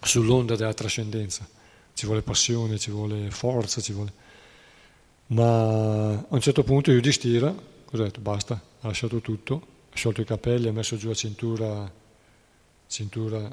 [0.01, 1.47] sull'onda della trascendenza.
[1.93, 4.13] Ci vuole passione, ci vuole forza, ci vuole...
[5.27, 7.53] Ma a un certo punto Yudhishthira,
[7.85, 8.19] cosa ha detto?
[8.19, 11.91] Basta, ha lasciato tutto, ha sciolto i capelli, ha messo giù la cintura,
[12.87, 13.49] cintura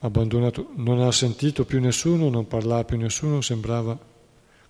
[0.00, 3.96] abbandonato, non ha sentito più nessuno, non parlava più nessuno, sembrava,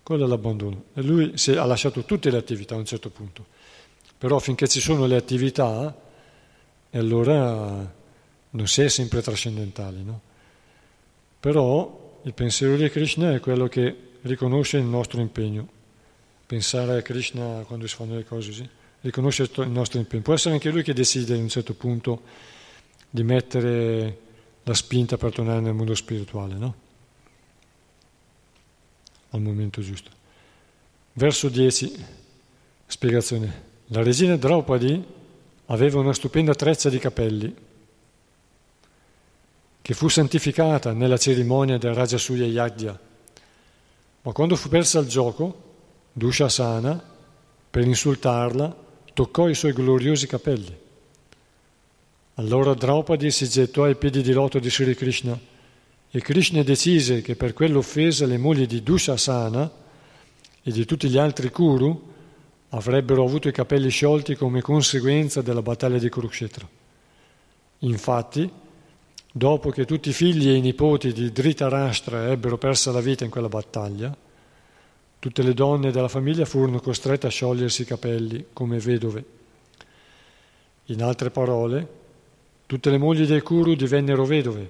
[0.03, 0.85] quello l'abbandono.
[0.95, 3.47] E lui si, ha lasciato tutte le attività a un certo punto.
[4.23, 5.93] Però finché ci sono le attività,
[6.91, 7.93] e allora
[8.51, 10.21] non si è sempre trascendentali, no?
[11.41, 15.67] Però il pensiero di Krishna è quello che riconosce il nostro impegno.
[16.47, 18.69] Pensare a Krishna quando si fanno le cose così,
[19.01, 20.23] riconosce il nostro impegno.
[20.23, 22.23] Può essere anche lui che decide a un certo punto
[23.11, 24.19] di mettere
[24.63, 26.75] la spinta per tornare nel mondo spirituale, no?
[29.31, 30.11] Al momento giusto.
[31.15, 32.05] Verso 10,
[32.87, 33.71] spiegazione.
[33.93, 35.05] La regina Draupadi
[35.67, 37.55] aveva una stupenda treccia di capelli
[39.83, 42.99] che fu santificata nella cerimonia del Rajasuya Yagya.
[44.23, 45.75] Ma quando fu persa al gioco,
[46.11, 47.05] Dushasana,
[47.69, 48.75] per insultarla,
[49.13, 50.75] toccò i suoi gloriosi capelli.
[52.37, 55.39] Allora Draupadi si gettò ai piedi di loto di Sri Krishna
[56.11, 59.71] e Krishna decise che per quell'offesa le mogli di Dushasana
[60.63, 62.09] e di tutti gli altri Kuru
[62.75, 66.69] avrebbero avuto i capelli sciolti come conseguenza della battaglia di Kurukshetra.
[67.79, 68.51] Infatti,
[69.31, 73.31] dopo che tutti i figli e i nipoti di Dhritarashtra ebbero persa la vita in
[73.31, 74.15] quella battaglia,
[75.19, 79.25] tutte le donne della famiglia furono costrette a sciogliersi i capelli come vedove.
[80.87, 82.01] In altre parole,
[82.67, 84.69] tutte le mogli dei Kuru divennero vedove,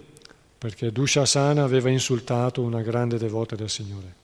[0.58, 4.21] perché Dushasana aveva insultato una grande devota del Signore.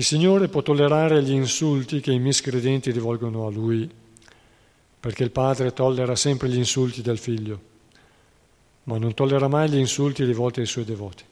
[0.00, 3.86] Il Signore può tollerare gli insulti che i miscredenti rivolgono a Lui,
[4.98, 7.60] perché il Padre tollera sempre gli insulti del Figlio,
[8.84, 11.22] ma non tollera mai gli insulti rivolti ai Suoi devoti.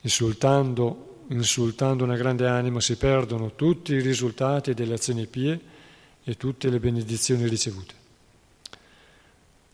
[0.00, 5.60] Insultando, insultando una grande anima si perdono tutti i risultati delle azioni pie
[6.24, 7.94] e tutte le benedizioni ricevute.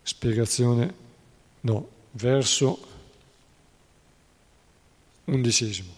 [0.02, 0.94] Spiegazione,
[1.60, 2.76] no, verso
[5.26, 5.93] undicesimo.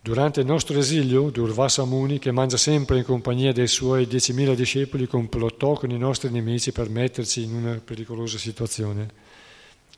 [0.00, 5.06] Durante il nostro esilio, Durvasa Muni, che mangia sempre in compagnia dei suoi diecimila discepoli,
[5.06, 9.08] complottò con i nostri nemici per metterci in una pericolosa situazione.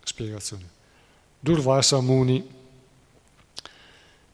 [0.03, 0.65] Spiegazione.
[1.39, 2.45] Durvasa Muni,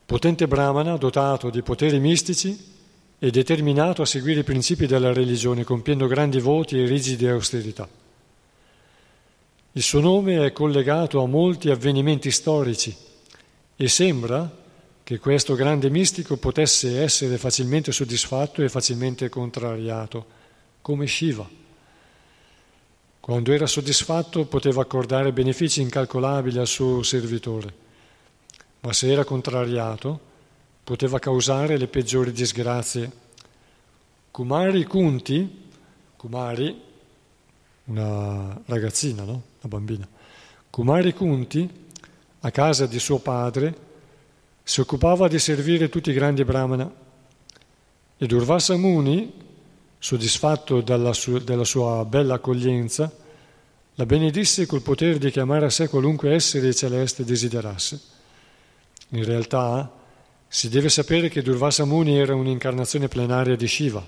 [0.06, 2.74] potente brahmana dotato di poteri mistici
[3.18, 7.88] e determinato a seguire i principi della religione, compiendo grandi voti e rigide austerità.
[9.72, 12.97] Il suo nome è collegato a molti avvenimenti storici
[13.76, 14.64] e sembra
[15.07, 20.27] che questo grande mistico potesse essere facilmente soddisfatto e facilmente contrariato
[20.83, 21.49] come Shiva.
[23.20, 27.73] Quando era soddisfatto poteva accordare benefici incalcolabili al suo servitore,
[28.81, 30.19] ma se era contrariato
[30.83, 33.09] poteva causare le peggiori disgrazie.
[34.33, 35.69] Kumari Kunti,
[36.16, 36.83] Kumari,
[37.85, 39.31] una ragazzina, no?
[39.33, 40.09] una bambina,
[40.69, 41.70] Kumari Kunti,
[42.41, 43.86] a casa di suo padre,
[44.68, 46.93] si occupava di servire tutti i grandi brahmana
[48.18, 49.32] e Durvasa Muni
[49.97, 53.14] soddisfatto della sua, della sua bella accoglienza,
[53.94, 58.01] la benedisse col potere di chiamare a sé qualunque essere celeste desiderasse.
[59.10, 59.88] In realtà
[60.48, 64.05] si deve sapere che Durvasa Muni era un'incarnazione plenaria di Shiva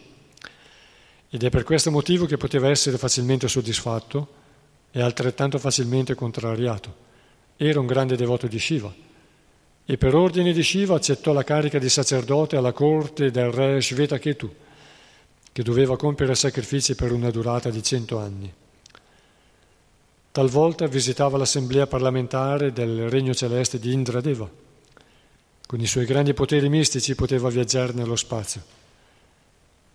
[1.30, 4.34] ed è per questo motivo che poteva essere facilmente soddisfatto
[4.90, 7.06] e altrettanto facilmente contrariato.
[7.56, 9.06] Era un grande devoto di Shiva
[9.90, 14.54] e per ordine di Shiva accettò la carica di sacerdote alla corte del re Shvetaketu
[15.50, 18.52] che doveva compiere sacrifici per una durata di cento anni.
[20.30, 24.46] Talvolta visitava l'assemblea parlamentare del regno celeste di Indradeva.
[25.66, 28.62] Con i suoi grandi poteri mistici poteva viaggiare nello spazio.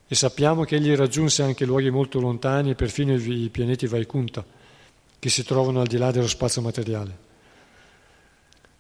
[0.08, 4.44] E sappiamo che egli raggiunse anche luoghi molto lontani, perfino i pianeti Vaikunta,
[5.20, 7.23] che si trovano al di là dello spazio materiale.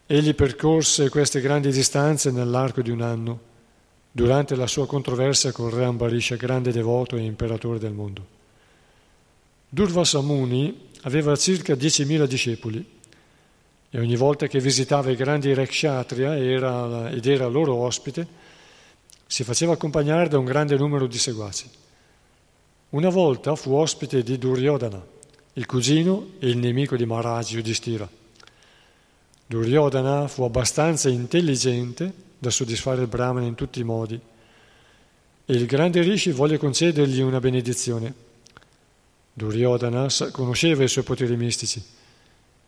[0.05, 3.39] Egli percorse queste grandi distanze nell'arco di un anno
[4.11, 8.25] durante la sua controversia con re Ambarisha, grande devoto e imperatore del mondo.
[9.69, 12.85] Durvasa Muni aveva circa 10.000 discepoli
[13.89, 18.27] e ogni volta che visitava i grandi re kshatriya era, ed era loro ospite,
[19.25, 21.69] si faceva accompagnare da un grande numero di seguaci.
[22.89, 25.03] Una volta fu ospite di Duryodhana,
[25.53, 28.21] il cugino e il nemico di Maharaj Yudhishthira.
[29.45, 34.19] Duryodhana fu abbastanza intelligente da soddisfare il Brahman in tutti i modi.
[35.45, 38.13] E il grande Rishi volle concedergli una benedizione.
[39.33, 41.83] Duryodhana conosceva i suoi poteri mistici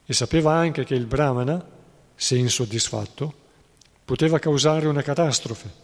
[0.05, 1.63] e sapeva anche che il Brahmana,
[2.15, 3.33] se insoddisfatto,
[4.03, 5.83] poteva causare una catastrofe.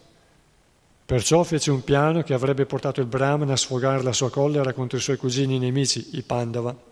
[1.04, 4.98] Perciò fece un piano che avrebbe portato il Brahmana a sfogare la sua collera contro
[4.98, 6.90] i suoi cugini nemici, i Pandava.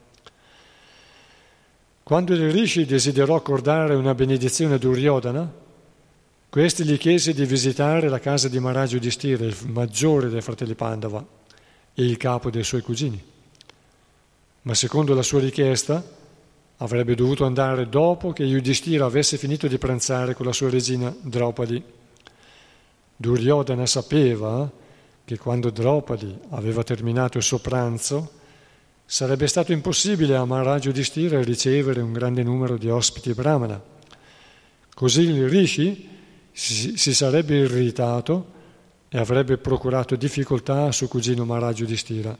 [2.02, 5.52] Quando il Rishi desiderò accordare una benedizione a Duryodhana,
[6.50, 11.24] questi gli chiese di visitare la casa di Maharaj Yudhishthira, il maggiore dei fratelli Pandava
[11.94, 13.22] e il capo dei suoi cugini.
[14.62, 16.02] Ma secondo la sua richiesta
[16.78, 21.80] avrebbe dovuto andare dopo che Yudhishthira avesse finito di pranzare con la sua regina Draupadi.
[23.14, 24.68] Duryodhana sapeva
[25.24, 28.38] che quando Draupadi aveva terminato il suo pranzo
[29.10, 33.82] sarebbe stato impossibile a Maharaj Yudhishthira ricevere un grande numero di ospiti brahmana.
[34.94, 36.08] Così il Rishi
[36.52, 38.52] si, sarebbe irritato
[39.08, 42.38] e avrebbe procurato difficoltà a suo cugino Maharaj Yudhishthira.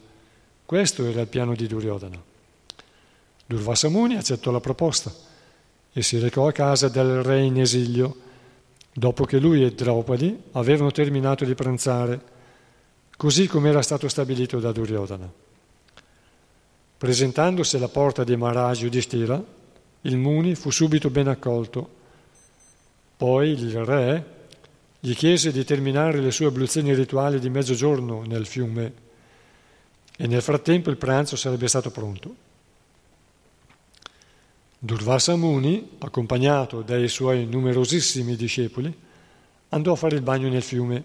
[0.65, 2.23] Questo era il piano di Duryodhana.
[3.47, 5.13] Durvasa Muni accettò la proposta
[5.93, 8.17] e si recò a casa del re in esilio,
[8.93, 12.21] dopo che lui e Draupadi avevano terminato di pranzare,
[13.17, 15.40] così come era stato stabilito da Duryodhana.
[17.01, 19.43] Presentandosi alla porta di Maharaj Yudhishthira,
[20.03, 21.89] il Muni fu subito ben accolto
[23.17, 24.25] poi il re
[25.01, 28.93] gli chiese di terminare le sue abluzioni rituali di mezzogiorno nel fiume
[30.15, 32.35] e nel frattempo il pranzo sarebbe stato pronto.
[34.79, 38.95] Durvasa Muni, accompagnato dai suoi numerosissimi discepoli,
[39.71, 41.03] andò a fare il bagno nel fiume,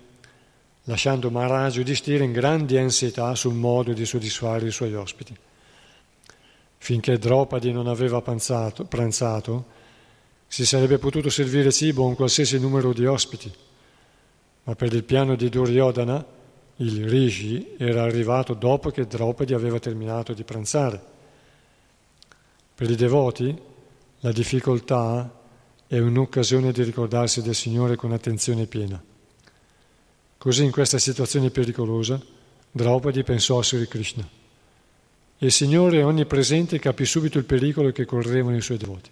[0.83, 5.44] lasciando Maharaj Yudhishthira in grandi ansietà sul modo di soddisfare i suoi ospiti.
[6.85, 9.65] Finché Draupadi non aveva pranzato, pranzato
[10.45, 13.51] si sarebbe potuto servire cibo a un qualsiasi numero di ospiti,
[14.65, 16.23] ma per il piano di Duryodhana
[16.75, 21.01] il Rishi era arrivato dopo che Draupadi aveva terminato di pranzare.
[22.75, 23.59] Per i devoti
[24.19, 25.41] la difficoltà
[25.87, 29.03] è un'occasione di ricordarsi del Signore con attenzione piena.
[30.37, 32.21] Così in questa situazione pericolosa
[32.69, 34.34] Draupadi pensò a Sri Krishna.
[35.39, 39.09] Il Signore onnipresente capì subito il pericolo che correvano i suoi devoti.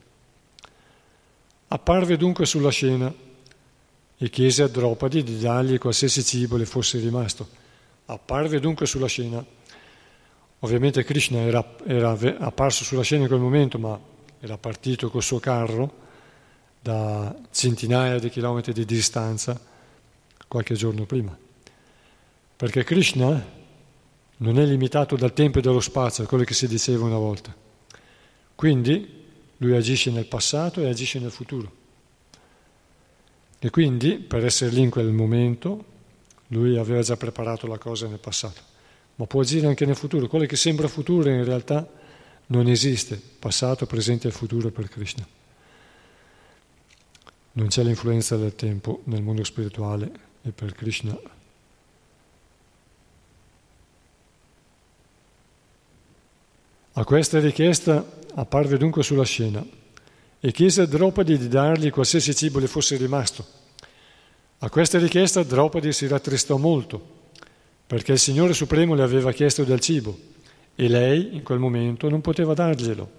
[1.68, 3.14] Apparve dunque sulla scena
[4.18, 7.48] e chiese a Draupadi di dargli qualsiasi cibo le fosse rimasto.
[8.06, 9.44] Apparve dunque sulla scena.
[10.60, 14.00] Ovviamente Krishna era, era apparso sulla scena in quel momento, ma
[14.40, 16.02] era partito col suo carro
[16.80, 19.60] da centinaia di chilometri di distanza
[20.48, 21.38] qualche giorno prima.
[22.56, 23.62] Perché Krishna
[24.44, 27.56] non è limitato dal tempo e dallo spazio, quello che si diceva una volta.
[28.56, 29.22] Quindi
[29.58, 31.72] lui agisce nel passato e agisce nel futuro.
[33.58, 35.86] E quindi, per essere lì in quel momento,
[36.48, 38.72] lui aveva già preparato la cosa nel passato.
[39.16, 40.28] ma può agire anche nel futuro.
[40.28, 41.88] Quello che sembra futuro in realtà
[42.48, 45.26] non esiste, passato, presente e futuro per Krishna.
[47.54, 50.12] Non c'è l'influenza del tempo nel mondo spirituale
[50.42, 51.18] e per Krishna.
[56.96, 58.06] A questa richiesta
[58.36, 59.66] apparve dunque sulla scena
[60.40, 63.44] e chiese a Draupadi di dargli qualsiasi cibo le fosse rimasto.
[64.60, 67.22] A questa richiesta Draupadi si rattristò molto
[67.88, 70.16] perché il Signore Supremo le aveva chiesto del cibo
[70.76, 73.10] e lei in quel momento non poteva darglielo.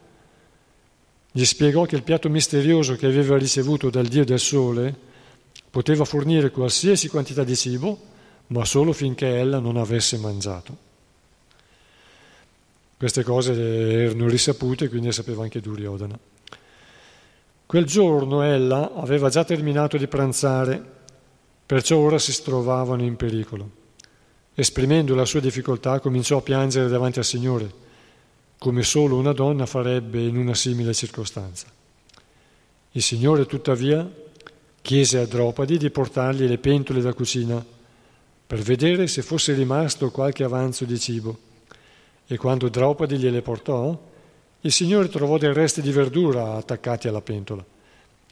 [1.33, 4.95] Gli spiegò che il piatto misterioso che aveva ricevuto dal Dio del Sole
[5.69, 7.99] poteva fornire qualsiasi quantità di cibo,
[8.49, 10.84] ma solo finché ella non avesse mangiato.
[13.05, 13.53] Queste cose
[14.05, 16.19] erano risapute, quindi le sapeva anche Duryodhana.
[17.67, 20.83] Quel giorno ella aveva già terminato di pranzare,
[21.67, 23.71] perciò ora si trovavano in pericolo.
[24.55, 27.71] Esprimendo la sua difficoltà, cominciò a piangere davanti al Signore
[28.57, 31.67] come solo una donna farebbe in una simile circostanza.
[32.93, 34.11] Il Signore, tuttavia,
[34.81, 37.63] chiese a Dropadi di portargli le pentole da cucina
[38.47, 41.53] per vedere se fosse rimasto qualche avanzo di cibo.
[42.27, 44.13] E quando Dropadi gliele portò,
[44.61, 47.65] il Signore trovò dei resti di verdura attaccati alla pentola.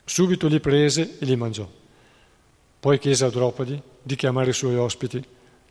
[0.05, 1.69] Subito li prese e li mangiò.
[2.81, 5.23] Poi chiese a Dropadi di chiamare i suoi ospiti,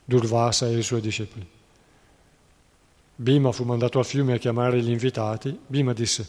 [0.04, 1.48] Durvasa e i suoi discepoli.
[3.16, 5.58] Bima fu mandato al fiume a chiamare gli invitati.
[5.66, 6.28] Bima disse,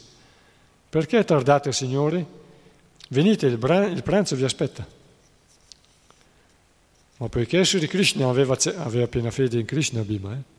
[0.89, 2.25] perché tardate, signori?
[3.09, 4.85] Venite, il, bra- il pranzo vi aspetta.
[7.17, 10.52] Ma poiché Sri Krishna aveva, aveva piena fede in Krishna, Bima, eh?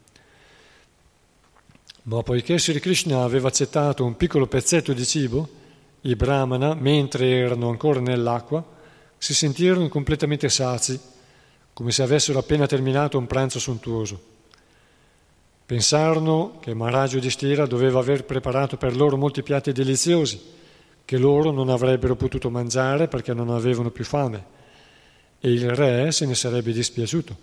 [2.05, 5.48] Ma poiché Sri Krishna aveva accettato un piccolo pezzetto di cibo,
[6.02, 8.62] i brahmana, mentre erano ancora nell'acqua,
[9.16, 11.01] si sentirono completamente sazi,
[11.72, 14.32] come se avessero appena terminato un pranzo sontuoso.
[15.64, 20.39] Pensarono che Maharaj Yudhishthira doveva aver preparato per loro molti piatti deliziosi
[21.06, 24.44] che loro non avrebbero potuto mangiare perché non avevano più fame
[25.40, 27.36] e il re se ne sarebbe dispiaciuto.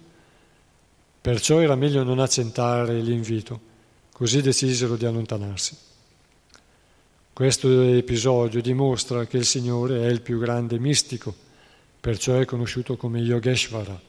[1.20, 3.70] Perciò era meglio non accentare l'invito,
[4.22, 5.76] così decisero di allontanarsi.
[7.34, 11.34] Questo episodio dimostra che il Signore è il più grande mistico,
[12.00, 14.00] perciò è conosciuto come Yogeshvara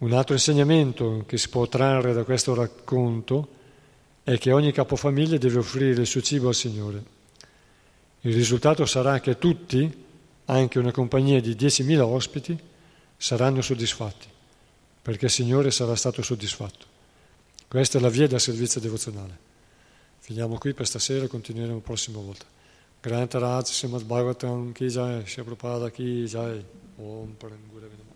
[0.00, 3.48] un altro insegnamento che si può trarre da questo racconto
[4.22, 7.02] è che ogni capofamiglia deve offrire il suo cibo al Signore.
[8.20, 10.04] Il risultato sarà che tutti,
[10.44, 12.58] anche una compagnia di 10.000 ospiti,
[13.16, 14.26] saranno soddisfatti,
[15.00, 16.89] perché il Signore sarà stato soddisfatto.
[17.70, 19.38] Questa è la via del servizio devozionale.
[20.18, 22.44] Finiamo qui per stasera e continueremo la prossima volta.
[23.00, 26.64] Granta Raj Srimad Bhagavatam Ki Jai, Shri Prabhupada Ki Jai,
[26.96, 28.09] Om Parangura Vidama.